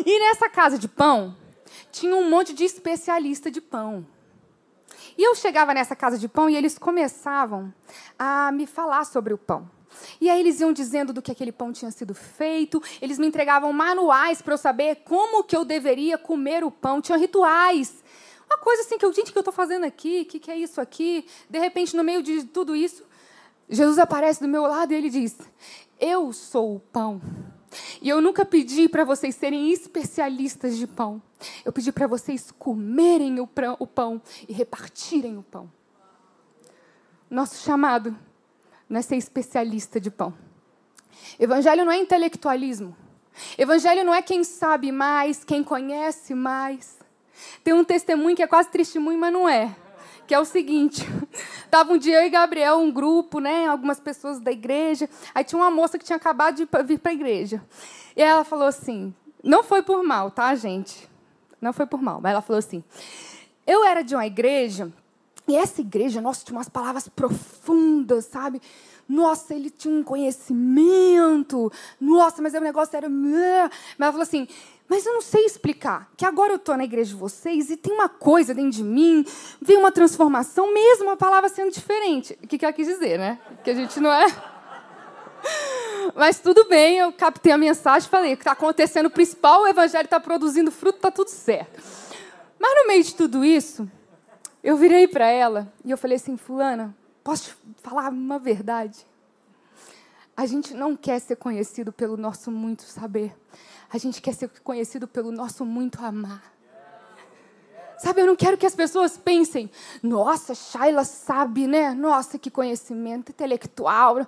E 0.05 0.19
nessa 0.21 0.49
casa 0.49 0.77
de 0.77 0.89
pão 0.89 1.35
tinha 1.93 2.15
um 2.15 2.29
monte 2.29 2.53
de 2.53 2.65
especialista 2.65 3.51
de 3.51 3.61
pão. 3.61 4.05
E 5.17 5.23
eu 5.23 5.35
chegava 5.35 5.73
nessa 5.73 5.97
casa 5.97 6.19
de 6.19 6.29
pão 6.29 6.51
e 6.51 6.57
eles 6.57 6.77
começavam 6.77 7.73
a 8.19 8.53
me 8.53 8.67
falar 8.67 9.07
sobre 9.07 9.33
o 9.33 9.39
pão. 9.39 9.71
E 10.21 10.29
aí 10.29 10.41
eles 10.41 10.61
iam 10.61 10.73
dizendo 10.73 11.13
do 11.13 11.23
que 11.23 11.31
aquele 11.31 11.53
pão 11.53 11.73
tinha 11.73 11.91
sido 11.91 12.15
feito, 12.15 12.83
eles 13.01 13.19
me 13.19 13.27
entregavam 13.27 13.73
manuais 13.73 14.43
para 14.43 14.55
eu 14.55 14.59
saber 14.59 14.97
como 15.05 15.45
que 15.45 15.57
eu 15.57 15.65
deveria 15.65 16.19
comer 16.19 16.65
o 16.65 16.71
pão, 16.71 17.01
tinha 17.01 17.19
rituais. 17.19 18.03
Uma 18.47 18.59
coisa 18.59 18.83
assim 18.83 18.97
que 18.97 19.05
eu, 19.05 19.13
gente, 19.13 19.31
o 19.31 19.33
que 19.33 19.39
eu 19.39 19.41
estou 19.41 19.53
fazendo 19.53 19.85
aqui? 19.85 20.23
O 20.23 20.27
que, 20.27 20.39
que 20.39 20.51
é 20.51 20.57
isso 20.57 20.81
aqui? 20.81 21.27
De 21.51 21.59
repente, 21.59 21.97
no 21.97 22.05
meio 22.05 22.23
de 22.23 22.45
tudo 22.45 22.77
isso, 22.77 23.05
Jesus 23.69 23.99
aparece 23.99 24.41
do 24.41 24.49
meu 24.49 24.63
lado 24.63 24.93
e 24.93 24.97
ele 24.97 25.11
diz: 25.11 25.37
Eu 25.99 26.33
sou 26.33 26.77
o 26.77 26.81
pão. 26.81 27.21
E 28.01 28.09
eu 28.09 28.21
nunca 28.21 28.45
pedi 28.45 28.89
para 28.89 29.05
vocês 29.05 29.35
serem 29.35 29.73
especialistas 29.73 30.77
de 30.77 30.87
pão. 30.87 31.21
Eu 31.65 31.73
pedi 31.73 31.93
para 31.93 32.07
vocês 32.07 32.51
comerem 32.51 33.39
o 33.41 33.87
pão 33.87 34.23
e 34.49 34.53
repartirem 34.53 35.37
o 35.37 35.43
pão. 35.43 35.71
Nosso 37.29 37.57
chamado 37.63 38.17
não 38.89 38.99
é 38.99 39.03
ser 39.03 39.17
especialista 39.17 40.01
de 40.01 40.11
pão. 40.11 40.33
Evangelho 41.39 41.85
não 41.85 41.93
é 41.93 41.99
intelectualismo. 41.99 42.97
Evangelho 43.59 44.05
não 44.05 44.15
é 44.15 44.23
quem 44.23 44.45
sabe 44.45 44.91
mais, 44.93 45.45
quem 45.45 45.63
conhece 45.63 46.35
mais. 46.35 46.97
Tem 47.63 47.75
um 47.75 47.85
testemunho 47.85 48.37
que 48.37 48.43
é 48.43 48.47
quase 48.47 48.71
testemunho, 48.71 49.19
mas 49.19 49.33
não 49.33 49.49
é. 49.49 49.75
Que 50.27 50.35
é 50.35 50.39
o 50.39 50.45
seguinte: 50.45 51.07
tava 51.71 51.93
um 51.93 51.99
dia 51.99 52.21
eu 52.21 52.27
e 52.27 52.31
Gabriel, 52.31 52.79
um 52.79 52.91
grupo, 52.91 53.41
né, 53.41 53.67
algumas 53.67 54.01
pessoas 54.01 54.41
da 54.41 54.51
igreja. 54.51 55.09
Aí 55.35 55.45
tinha 55.45 55.61
uma 55.61 55.71
moça 55.71 55.99
que 55.99 56.05
tinha 56.05 56.17
acabado 56.17 56.57
de 56.57 56.69
vir 56.85 56.99
para 56.99 57.11
a 57.11 57.15
igreja. 57.15 57.63
E 58.17 58.23
ela 58.23 58.45
falou 58.45 58.67
assim: 58.67 59.15
não 59.43 59.63
foi 59.63 59.83
por 59.83 60.03
mal, 60.03 60.31
tá, 60.31 60.55
gente? 60.55 61.09
Não 61.61 61.73
foi 61.73 61.87
por 61.87 62.01
mal, 62.01 62.21
mas 62.21 62.33
ela 62.33 62.43
falou 62.43 62.59
assim: 62.59 62.83
eu 63.67 63.85
era 63.85 64.03
de 64.03 64.15
uma 64.15 64.27
igreja 64.27 64.93
e 65.49 65.57
essa 65.57 65.81
igreja, 65.81 66.21
nossa, 66.21 66.45
tinha 66.45 66.57
umas 66.57 66.69
palavras 66.69 67.09
profundas, 67.09 68.25
sabe? 68.25 68.61
Nossa, 69.09 69.55
ele 69.55 69.71
tinha 69.71 69.95
um 69.95 70.03
conhecimento. 70.03 71.73
Nossa, 72.01 72.43
mas 72.43 72.55
o 72.55 72.61
negócio 72.61 72.97
era. 72.97 73.09
Mas 73.09 73.71
ela 73.99 74.11
falou 74.11 74.23
assim: 74.23 74.49
mas 74.89 75.07
eu 75.07 75.15
não 75.15 75.21
sei 75.21 75.45
explicar. 75.45 76.11
Que 76.17 76.25
agora 76.25 76.53
eu 76.53 76.57
estou 76.57 76.77
na 76.77 76.85
igreja 76.85 77.11
de 77.11 77.17
vocês 77.17 77.71
e 77.71 77.77
tem 77.77 77.93
uma 77.93 78.09
coisa 78.09 78.55
dentro 78.55 78.71
de 78.73 78.85
mim, 78.85 79.25
vem 79.61 79.77
uma 79.77 79.93
transformação, 79.93 80.73
mesmo 80.73 81.11
a 81.11 81.17
palavra 81.17 81.49
sendo 81.49 81.71
diferente. 81.71 82.39
O 82.43 82.47
que, 82.47 82.59
que 82.59 82.65
ela 82.65 82.73
quis 82.73 82.87
dizer, 82.87 83.19
né? 83.19 83.39
Que 83.63 83.71
a 83.71 83.75
gente 83.75 84.01
não 84.01 84.13
é. 84.13 84.27
Mas 86.15 86.41
tudo 86.41 86.65
bem, 86.69 86.99
eu 86.99 87.13
captei 87.13 87.53
a 87.53 87.59
mensagem, 87.59 88.09
falei: 88.09 88.35
o 88.35 88.37
que 88.37 88.43
está 88.43 88.53
acontecendo, 88.53 89.07
o 89.07 89.11
principal, 89.11 89.63
o 89.63 89.69
evangelho 89.69 90.07
está 90.07 90.21
produzindo 90.21 90.71
fruto, 90.71 90.97
está 90.97 91.11
tudo 91.11 91.29
certo. 91.29 91.81
Mas 92.59 92.75
no 92.75 92.89
meio 92.89 93.05
de 93.05 93.15
tudo 93.15 93.45
isso, 93.45 93.89
eu 94.67 94.77
virei 94.77 95.07
para 95.07 95.29
ela 95.29 95.73
e 95.85 95.93
eu 95.93 95.97
falei 95.97 96.17
assim, 96.17 96.37
fulana, 96.37 96.93
posso 97.23 97.51
te 97.51 97.57
falar 97.77 98.11
uma 98.11 98.37
verdade? 98.37 99.07
A 100.37 100.45
gente 100.45 100.75
não 100.75 100.97
quer 100.97 101.21
ser 101.21 101.37
conhecido 101.37 101.93
pelo 101.93 102.17
nosso 102.17 102.51
muito 102.51 102.83
saber. 102.83 103.33
A 103.89 103.97
gente 103.97 104.21
quer 104.21 104.35
ser 104.35 104.51
conhecido 104.65 105.07
pelo 105.07 105.31
nosso 105.31 105.65
muito 105.65 106.05
amar. 106.05 106.53
Sabe, 107.97 108.23
eu 108.23 108.27
não 108.27 108.35
quero 108.35 108.59
que 108.59 108.67
as 108.67 108.75
pessoas 108.75 109.17
pensem, 109.17 109.71
nossa, 110.03 110.53
Shaila 110.53 111.05
sabe, 111.05 111.69
né? 111.69 111.95
Nossa, 111.95 112.37
que 112.37 112.51
conhecimento 112.51 113.31
intelectual. 113.31 114.27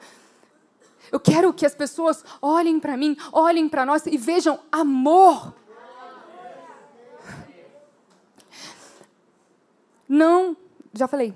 Eu 1.11 1.19
quero 1.19 1.53
que 1.53 1.67
as 1.67 1.75
pessoas 1.75 2.25
olhem 2.41 2.79
para 2.79 2.97
mim, 2.97 3.17
olhem 3.33 3.69
para 3.69 3.85
nós 3.85 4.07
e 4.07 4.17
vejam 4.17 4.61
amor 4.71 5.53
Não, 10.09 10.57
já 10.95 11.07
falei. 11.07 11.35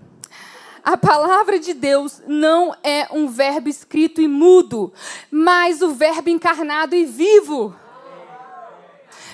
A 0.84 0.96
palavra 0.96 1.60
de 1.60 1.74
Deus 1.74 2.20
não 2.26 2.74
é 2.82 3.06
um 3.12 3.28
verbo 3.28 3.68
escrito 3.68 4.20
e 4.20 4.26
mudo, 4.26 4.92
mas 5.30 5.80
o 5.80 5.90
verbo 5.92 6.28
encarnado 6.28 6.96
e 6.96 7.04
vivo. 7.04 7.74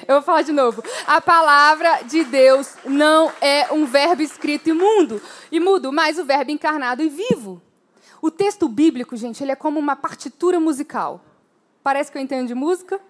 Eu 0.07 0.17
vou 0.17 0.23
falar 0.23 0.43
de 0.43 0.53
novo. 0.53 0.83
A 1.07 1.21
palavra 1.23 2.03
de 2.03 2.23
Deus 2.25 2.75
não 2.85 3.33
é 3.41 3.73
um 3.73 3.87
verbo 3.87 4.21
escrito 4.21 4.69
e 4.69 4.73
mudo, 4.75 5.23
e 5.51 5.59
mudo, 5.59 5.91
mas 5.91 6.19
o 6.19 6.25
verbo 6.25 6.51
encarnado 6.51 7.03
e 7.03 7.09
vivo. 7.09 7.63
O 8.21 8.31
texto 8.31 8.69
bíblico, 8.69 9.17
gente, 9.17 9.43
ele 9.43 9.53
é 9.53 9.57
como 9.57 9.81
uma 9.81 9.97
partitura 9.97 10.61
musical. 10.61 11.23
Parece 11.83 12.13
que 12.13 12.19
eu 12.19 12.23
entendo 12.23 12.49
de 12.49 12.55
música. 12.55 13.01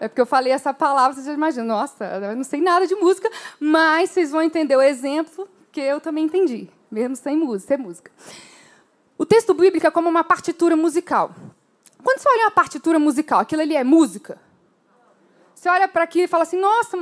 É 0.00 0.08
porque 0.08 0.20
eu 0.20 0.26
falei 0.26 0.52
essa 0.52 0.74
palavra, 0.74 1.14
vocês 1.14 1.26
já 1.26 1.32
imaginam, 1.32 1.66
nossa, 1.66 2.04
eu 2.04 2.36
não 2.36 2.44
sei 2.44 2.60
nada 2.60 2.86
de 2.86 2.94
música, 2.94 3.28
mas 3.58 4.10
vocês 4.10 4.30
vão 4.30 4.42
entender 4.42 4.76
o 4.76 4.82
exemplo 4.82 5.48
que 5.78 5.84
eu 5.84 6.00
também 6.00 6.24
entendi 6.24 6.68
mesmo 6.90 7.14
sem 7.14 7.36
música, 7.36 7.76
sem 7.76 7.84
música. 7.84 8.10
O 9.16 9.24
texto 9.24 9.54
bíblico 9.54 9.86
é 9.86 9.90
como 9.90 10.08
uma 10.08 10.24
partitura 10.24 10.76
musical. 10.76 11.32
Quando 12.02 12.18
você 12.18 12.28
olha 12.28 12.44
uma 12.46 12.50
partitura 12.50 12.98
musical, 12.98 13.40
aquilo 13.40 13.62
ali 13.62 13.76
é 13.76 13.84
música? 13.84 14.40
Você 15.54 15.68
olha 15.68 15.86
para 15.86 16.04
aquilo 16.04 16.24
e 16.24 16.28
fala 16.28 16.44
assim, 16.44 16.58
nossa, 16.58 16.96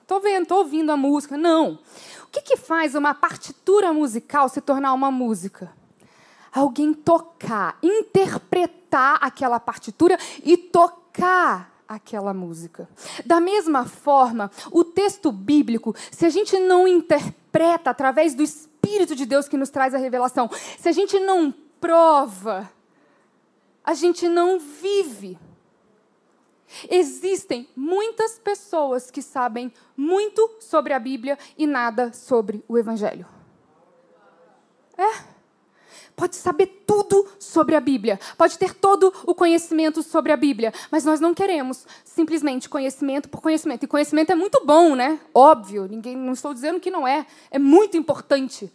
estou 0.00 0.20
vendo, 0.20 0.42
estou 0.42 0.58
ouvindo 0.58 0.90
a 0.92 0.96
música. 0.96 1.36
Não. 1.36 1.78
O 2.22 2.26
que, 2.30 2.40
que 2.40 2.56
faz 2.56 2.94
uma 2.94 3.14
partitura 3.14 3.92
musical 3.92 4.48
se 4.48 4.60
tornar 4.60 4.92
uma 4.94 5.10
música? 5.10 5.72
Alguém 6.52 6.94
tocar, 6.94 7.78
interpretar 7.82 9.18
aquela 9.20 9.58
partitura 9.58 10.18
e 10.42 10.56
tocar 10.56 11.73
aquela 11.88 12.34
música. 12.34 12.88
Da 13.24 13.40
mesma 13.40 13.84
forma, 13.84 14.50
o 14.70 14.84
texto 14.84 15.30
bíblico, 15.30 15.94
se 16.10 16.26
a 16.26 16.30
gente 16.30 16.58
não 16.58 16.86
interpreta 16.88 17.90
através 17.90 18.34
do 18.34 18.42
Espírito, 18.42 19.14
de 19.14 19.26
Deus 19.26 19.48
que 19.48 19.56
nos 19.56 19.70
traz 19.70 19.94
a 19.94 19.98
revelação. 19.98 20.50
Se 20.78 20.88
a 20.88 20.92
gente 20.92 21.18
não 21.18 21.52
prova, 21.80 22.70
a 23.82 23.94
gente 23.94 24.28
não 24.28 24.58
vive. 24.58 25.38
Existem 26.90 27.68
muitas 27.76 28.38
pessoas 28.38 29.10
que 29.10 29.22
sabem 29.22 29.72
muito 29.96 30.56
sobre 30.60 30.92
a 30.92 30.98
Bíblia 30.98 31.38
e 31.56 31.66
nada 31.66 32.12
sobre 32.12 32.64
o 32.66 32.76
Evangelho. 32.76 33.26
É. 34.96 35.33
Pode 36.16 36.36
saber 36.36 36.84
tudo 36.86 37.26
sobre 37.40 37.74
a 37.74 37.80
Bíblia, 37.80 38.20
pode 38.38 38.56
ter 38.56 38.72
todo 38.72 39.12
o 39.26 39.34
conhecimento 39.34 40.00
sobre 40.02 40.30
a 40.30 40.36
Bíblia, 40.36 40.72
mas 40.90 41.04
nós 41.04 41.18
não 41.20 41.34
queremos 41.34 41.86
simplesmente 42.04 42.68
conhecimento 42.68 43.28
por 43.28 43.40
conhecimento. 43.40 43.84
E 43.84 43.88
conhecimento 43.88 44.30
é 44.30 44.34
muito 44.36 44.64
bom, 44.64 44.94
né? 44.94 45.18
Óbvio, 45.34 45.88
ninguém, 45.88 46.16
não 46.16 46.32
estou 46.32 46.54
dizendo 46.54 46.78
que 46.78 46.90
não 46.90 47.06
é, 47.06 47.26
é 47.50 47.58
muito 47.58 47.96
importante. 47.96 48.72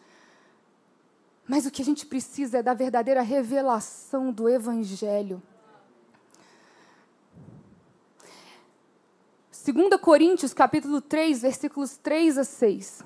Mas 1.47 1.65
o 1.65 1.71
que 1.71 1.81
a 1.81 1.85
gente 1.85 2.05
precisa 2.05 2.57
é 2.57 2.63
da 2.63 2.73
verdadeira 2.73 3.21
revelação 3.21 4.31
do 4.31 4.49
Evangelho. 4.49 5.41
2 9.65 10.01
Coríntios, 10.01 10.53
capítulo 10.53 10.99
3, 10.99 11.41
versículos 11.41 11.97
3 11.97 12.37
a 12.37 12.43
6. 12.43 13.03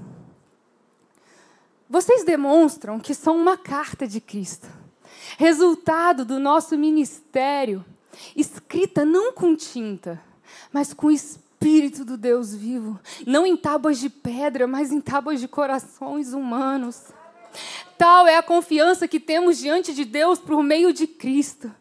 Vocês 1.94 2.24
demonstram 2.24 3.00
que 3.00 3.14
são 3.14 3.38
uma 3.38 3.56
carta 3.56 4.08
de 4.08 4.20
Cristo, 4.20 4.68
resultado 5.38 6.26
do 6.26 6.40
nosso 6.40 6.76
ministério, 6.76 7.86
escrita 8.36 9.06
não 9.06 9.32
com 9.32 9.56
tinta, 9.56 10.20
mas 10.72 10.92
com 10.92 11.12
Espírito 11.12 12.04
do 12.04 12.18
Deus 12.18 12.56
vivo, 12.56 13.00
não 13.28 13.46
em 13.46 13.56
tábuas 13.56 14.00
de 14.00 14.10
pedra, 14.10 14.66
mas 14.66 14.92
em 14.92 15.00
tábuas 15.00 15.40
de 15.40 15.48
corações 15.48 16.34
humanos. 16.34 17.00
Tal 17.96 18.26
é 18.26 18.38
a 18.38 18.44
confiança 18.44 19.08
que 19.08 19.20
temos 19.20 19.60
diante 19.60 19.94
de 19.94 20.04
Deus 20.04 20.40
por 20.40 20.64
meio 20.64 20.92
de 20.92 21.06
Cristo. 21.06 21.72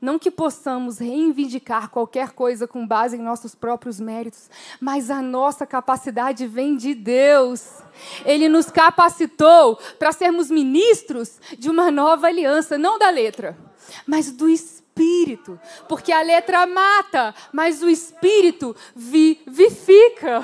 Não 0.00 0.18
que 0.18 0.30
possamos 0.30 0.98
reivindicar 0.98 1.90
qualquer 1.90 2.30
coisa 2.30 2.66
com 2.66 2.86
base 2.86 3.16
em 3.16 3.20
nossos 3.20 3.54
próprios 3.54 4.00
méritos, 4.00 4.48
mas 4.80 5.10
a 5.10 5.20
nossa 5.20 5.66
capacidade 5.66 6.46
vem 6.46 6.74
de 6.74 6.94
Deus. 6.94 7.82
Ele 8.24 8.48
nos 8.48 8.70
capacitou 8.70 9.76
para 9.98 10.12
sermos 10.12 10.50
ministros 10.50 11.38
de 11.58 11.68
uma 11.68 11.90
nova 11.90 12.28
aliança, 12.28 12.78
não 12.78 12.98
da 12.98 13.10
letra, 13.10 13.58
mas 14.06 14.32
do 14.32 14.48
Espírito. 14.48 15.60
Porque 15.86 16.12
a 16.12 16.22
letra 16.22 16.66
mata, 16.66 17.34
mas 17.52 17.82
o 17.82 17.88
Espírito 17.88 18.74
vivifica. 18.96 20.42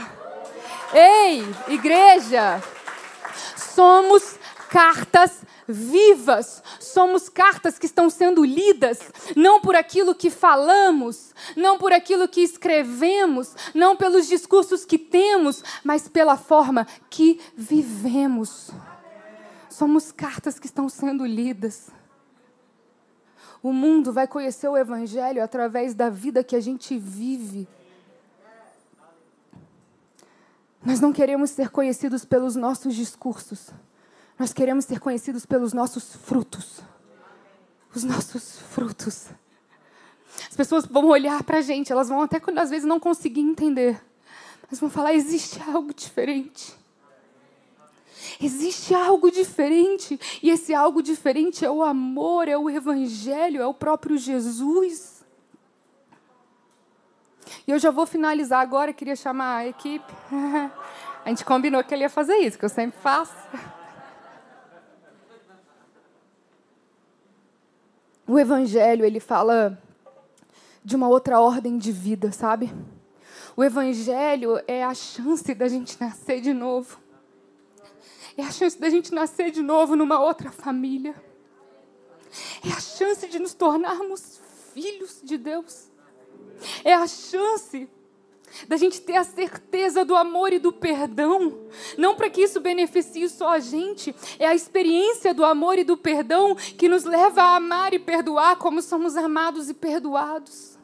Ei, 0.92 1.42
igreja, 1.68 2.62
somos 3.56 4.38
cartas 4.68 5.42
vivas. 5.66 6.62
Somos 6.80 7.28
cartas 7.28 7.78
que 7.78 7.86
estão 7.86 8.08
sendo 8.10 8.44
lidas, 8.44 9.00
não 9.34 9.60
por 9.60 9.74
aquilo 9.74 10.14
que 10.14 10.30
falamos, 10.30 11.34
não 11.56 11.78
por 11.78 11.92
aquilo 11.92 12.28
que 12.28 12.40
escrevemos, 12.40 13.54
não 13.74 13.96
pelos 13.96 14.26
discursos 14.26 14.84
que 14.84 14.98
temos, 14.98 15.62
mas 15.82 16.08
pela 16.08 16.36
forma 16.36 16.86
que 17.10 17.40
vivemos. 17.56 18.70
Somos 19.68 20.10
cartas 20.10 20.58
que 20.58 20.66
estão 20.66 20.88
sendo 20.88 21.26
lidas. 21.26 21.88
O 23.62 23.72
mundo 23.72 24.12
vai 24.12 24.26
conhecer 24.26 24.68
o 24.68 24.76
Evangelho 24.76 25.42
através 25.42 25.94
da 25.94 26.08
vida 26.08 26.44
que 26.44 26.54
a 26.54 26.60
gente 26.60 26.96
vive. 26.96 27.68
Nós 30.84 31.00
não 31.00 31.12
queremos 31.12 31.50
ser 31.50 31.68
conhecidos 31.68 32.24
pelos 32.24 32.54
nossos 32.54 32.94
discursos. 32.94 33.70
Nós 34.38 34.52
queremos 34.52 34.84
ser 34.84 35.00
conhecidos 35.00 35.46
pelos 35.46 35.72
nossos 35.72 36.14
frutos. 36.14 36.80
Os 37.94 38.04
nossos 38.04 38.58
frutos. 38.58 39.28
As 40.48 40.56
pessoas 40.56 40.84
vão 40.84 41.06
olhar 41.06 41.42
para 41.42 41.58
a 41.58 41.62
gente, 41.62 41.90
elas 41.90 42.08
vão 42.08 42.20
até 42.20 42.40
às 42.58 42.70
vezes 42.70 42.86
não 42.86 43.00
conseguir 43.00 43.40
entender. 43.40 44.02
Mas 44.70 44.78
vão 44.78 44.90
falar: 44.90 45.14
existe 45.14 45.60
algo 45.62 45.94
diferente. 45.94 46.74
Existe 48.40 48.94
algo 48.94 49.30
diferente. 49.30 50.18
E 50.42 50.50
esse 50.50 50.74
algo 50.74 51.02
diferente 51.02 51.64
é 51.64 51.70
o 51.70 51.82
amor, 51.82 52.48
é 52.48 52.56
o 52.56 52.68
Evangelho, 52.68 53.62
é 53.62 53.66
o 53.66 53.74
próprio 53.74 54.18
Jesus. 54.18 55.24
E 57.66 57.70
eu 57.70 57.78
já 57.78 57.90
vou 57.90 58.06
finalizar 58.06 58.60
agora, 58.60 58.92
queria 58.92 59.16
chamar 59.16 59.58
a 59.58 59.66
equipe. 59.66 60.12
A 61.24 61.28
gente 61.28 61.44
combinou 61.44 61.82
que 61.82 61.92
ele 61.92 62.04
ia 62.04 62.10
fazer 62.10 62.36
isso, 62.36 62.56
que 62.56 62.64
eu 62.64 62.68
sempre 62.68 63.00
faço. 63.00 63.34
O 68.26 68.38
evangelho, 68.38 69.04
ele 69.04 69.20
fala 69.20 69.80
de 70.84 70.96
uma 70.96 71.08
outra 71.08 71.40
ordem 71.40 71.78
de 71.78 71.92
vida, 71.92 72.32
sabe? 72.32 72.72
O 73.56 73.64
evangelho 73.64 74.60
é 74.66 74.84
a 74.84 74.94
chance 74.94 75.54
da 75.54 75.68
gente 75.68 75.98
nascer 76.00 76.40
de 76.40 76.52
novo. 76.52 76.98
É 78.36 78.42
a 78.42 78.50
chance 78.50 78.78
da 78.78 78.90
gente 78.90 79.14
nascer 79.14 79.50
de 79.50 79.62
novo 79.62 79.96
numa 79.96 80.20
outra 80.20 80.50
família. 80.50 81.14
É 82.64 82.72
a 82.72 82.80
chance 82.80 83.26
de 83.28 83.38
nos 83.38 83.54
tornarmos 83.54 84.40
filhos 84.74 85.20
de 85.22 85.38
Deus. 85.38 85.90
É 86.84 86.92
a 86.92 87.06
chance 87.06 87.88
da 88.68 88.76
gente 88.76 89.00
ter 89.00 89.16
a 89.16 89.24
certeza 89.24 90.04
do 90.04 90.14
amor 90.14 90.52
e 90.52 90.58
do 90.58 90.72
perdão, 90.72 91.58
não 91.96 92.14
para 92.14 92.30
que 92.30 92.42
isso 92.42 92.60
beneficie 92.60 93.28
só 93.28 93.50
a 93.50 93.58
gente, 93.58 94.14
é 94.38 94.46
a 94.46 94.54
experiência 94.54 95.34
do 95.34 95.44
amor 95.44 95.78
e 95.78 95.84
do 95.84 95.96
perdão 95.96 96.54
que 96.54 96.88
nos 96.88 97.04
leva 97.04 97.42
a 97.42 97.56
amar 97.56 97.92
e 97.92 97.98
perdoar 97.98 98.56
como 98.56 98.80
somos 98.80 99.16
amados 99.16 99.68
e 99.68 99.74
perdoados. 99.74 100.76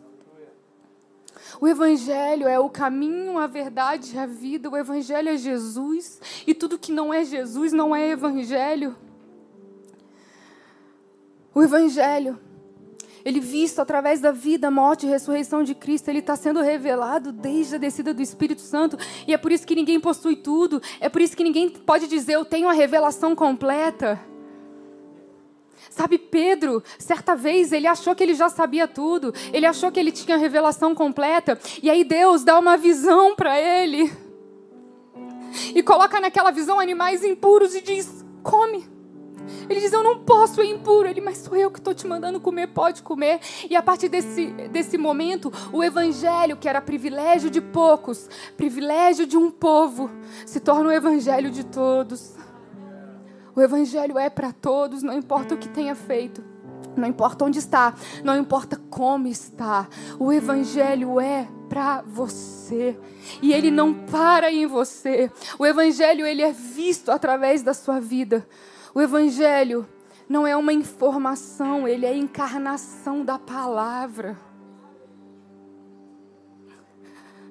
O 1.61 1.69
Evangelho 1.69 2.49
é 2.49 2.59
o 2.59 2.69
caminho, 2.69 3.39
a 3.39 3.47
verdade 3.47 4.19
a 4.19 4.27
vida. 4.27 4.69
O 4.71 4.77
Evangelho 4.77 5.29
é 5.29 5.37
Jesus. 5.37 6.21
E 6.47 6.55
tudo 6.55 6.79
que 6.79 6.91
não 6.91 7.13
é 7.13 7.25
Jesus 7.25 7.73
não 7.73 7.95
é 7.95 8.11
Evangelho. 8.11 8.97
O 11.55 11.63
Evangelho 11.63 12.39
ele 13.25 13.41
visto 13.41 13.81
através 13.81 14.21
da 14.21 14.33
vida, 14.33 14.71
morte 14.71 15.07
e 15.07 15.09
ressurreição 15.09 15.63
de 15.63 15.75
Cristo, 15.75 16.09
ele 16.09 16.19
está 16.19 16.37
sendo 16.37 16.61
revelado 16.61 17.33
desde 17.33 17.77
a 17.77 17.79
descida 17.79 18.13
do 18.13 18.23
Espírito 18.23 18.61
Santo. 18.61 18.99
E 19.27 19.33
é 19.33 19.39
por 19.39 19.53
isso 19.53 19.67
que 19.67 19.75
ninguém 19.75 20.01
possui 20.01 20.37
tudo. 20.37 20.81
É 21.01 21.09
por 21.09 21.21
isso 21.21 21.37
que 21.37 21.45
ninguém 21.45 21.71
pode 21.71 22.07
dizer, 22.07 22.35
eu 22.35 22.45
tenho 22.45 22.69
a 22.69 22.73
revelação 22.73 23.35
completa. 23.35 24.21
Sabe, 25.91 26.17
Pedro, 26.17 26.83
certa 26.99 27.37
vez 27.37 27.71
ele 27.71 27.87
achou 27.87 28.15
que 28.15 28.23
ele 28.23 28.35
já 28.35 28.49
sabia 28.49 28.89
tudo, 28.89 29.35
ele 29.53 29.67
achou 29.67 29.93
que 29.93 30.01
ele 30.01 30.11
tinha 30.11 30.37
a 30.37 30.41
revelação 30.41 30.95
completa, 30.95 31.59
e 31.83 31.91
aí 31.91 32.03
Deus 32.03 32.43
dá 32.43 32.59
uma 32.59 32.79
visão 32.79 33.37
para 33.37 33.61
ele, 33.61 34.11
e 35.75 35.83
coloca 35.83 36.19
naquela 36.19 36.51
visão 36.51 36.81
animais 36.81 37.23
impuros 37.23 37.75
e 37.75 37.83
diz: 37.83 38.25
come. 38.43 38.92
Ele 39.69 39.81
diz: 39.81 39.93
Eu 39.93 40.03
não 40.03 40.21
posso, 40.21 40.61
é 40.61 40.67
impuro. 40.67 41.09
Ele, 41.09 41.21
mas 41.21 41.39
sou 41.39 41.57
eu 41.57 41.71
que 41.71 41.79
estou 41.79 41.95
te 41.95 42.07
mandando 42.07 42.41
comer, 42.41 42.69
pode 42.69 43.03
comer. 43.03 43.41
E 43.69 43.77
a 43.77 43.83
partir 43.83 44.09
desse, 44.09 44.47
desse 44.71 44.99
momento, 44.99 45.53
o 45.73 45.83
evangelho, 45.83 46.57
que 46.57 46.69
era 46.69 46.81
privilégio 46.81 47.51
de 47.51 47.61
poucos, 47.61 48.29
privilégio 48.57 49.27
de 49.27 49.37
um 49.37 49.51
povo, 49.51 50.11
se 50.47 50.61
torna 50.61 50.89
o 50.89 50.93
evangelho 50.93 51.51
de 51.51 51.65
todos. 51.65 52.35
O 53.55 53.61
Evangelho 53.61 54.19
é 54.19 54.31
para 54.31 54.51
todos, 54.51 55.03
não 55.03 55.13
importa 55.13 55.55
o 55.55 55.59
que 55.59 55.69
tenha 55.69 55.95
feito. 55.95 56.43
Não 56.97 57.09
importa 57.09 57.45
onde 57.45 57.59
está, 57.59 57.95
não 58.23 58.37
importa 58.37 58.81
como 58.91 59.27
está, 59.27 59.89
o 60.19 60.31
Evangelho 60.31 61.19
é 61.19 61.49
para 61.69 62.03
você 62.03 62.99
e 63.41 63.53
ele 63.53 63.71
não 63.71 63.95
para 63.95 64.53
em 64.53 64.67
você. 64.67 65.31
O 65.59 65.65
Evangelho 65.65 66.27
ele 66.27 66.43
é 66.43 66.53
visto 66.53 67.11
através 67.11 67.63
da 67.63 67.73
sua 67.73 67.99
vida. 67.99 68.47
O 68.95 69.01
Evangelho 69.01 69.89
não 70.29 70.47
é 70.47 70.57
uma 70.57 70.73
informação, 70.73 71.87
ele 71.89 72.07
é 72.07 72.11
a 72.11 72.17
encarnação 72.17 73.25
da 73.25 73.39
palavra. 73.39 74.39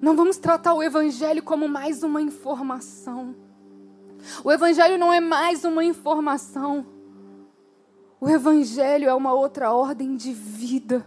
Não 0.02 0.16
vamos 0.16 0.38
tratar 0.38 0.74
o 0.74 0.82
Evangelho 0.82 1.44
como 1.44 1.68
mais 1.68 2.02
uma 2.02 2.22
informação. 2.22 3.36
O 4.44 4.52
Evangelho 4.52 4.98
não 4.98 5.14
é 5.14 5.20
mais 5.20 5.64
uma 5.64 5.84
informação. 5.84 6.86
O 8.20 8.30
Evangelho 8.30 9.10
é 9.10 9.14
uma 9.14 9.34
outra 9.34 9.72
ordem 9.72 10.16
de 10.16 10.34
vida. 10.34 11.06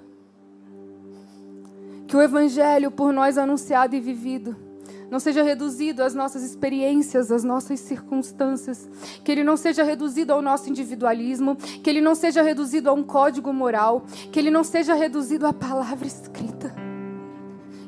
Que 2.07 2.17
o 2.17 2.23
Evangelho, 2.23 2.91
por 2.91 3.13
nós 3.13 3.39
anunciado 3.39 3.97
e 3.97 4.01
vivido, 4.01 4.57
não 5.11 5.21
seja 5.21 5.43
reduzido 5.43 6.03
às 6.03 6.15
nossas 6.15 6.43
experiências, 6.43 7.31
às 7.31 7.45
nossas 7.45 7.81
circunstâncias, 7.81 8.89
que 9.23 9.31
ele 9.31 9.45
não 9.45 9.57
seja 9.57 9.83
reduzido 9.83 10.33
ao 10.33 10.43
nosso 10.43 10.69
individualismo, 10.69 11.57
que 11.57 11.91
ele 11.91 12.01
não 12.01 12.15
seja 12.15 12.43
reduzido 12.43 12.89
a 12.89 12.93
um 12.93 13.03
código 13.03 13.53
moral, 13.53 14.05
que 14.33 14.39
ele 14.39 14.51
não 14.51 14.65
seja 14.65 14.95
reduzido 14.95 15.47
à 15.47 15.53
palavra 15.53 16.07
escrita. 16.07 16.75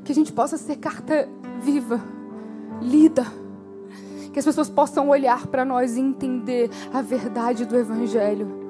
Que 0.05 0.13
a 0.13 0.15
gente 0.15 0.33
possa 0.33 0.57
ser 0.57 0.77
carta 0.77 1.29
viva, 1.61 2.01
lida, 2.81 3.27
que 4.33 4.39
as 4.39 4.45
pessoas 4.45 4.69
possam 4.69 5.09
olhar 5.09 5.47
para 5.47 5.65
nós 5.65 5.97
e 5.97 6.01
entender 6.01 6.71
a 6.93 7.01
verdade 7.01 7.65
do 7.65 7.77
Evangelho 7.77 8.66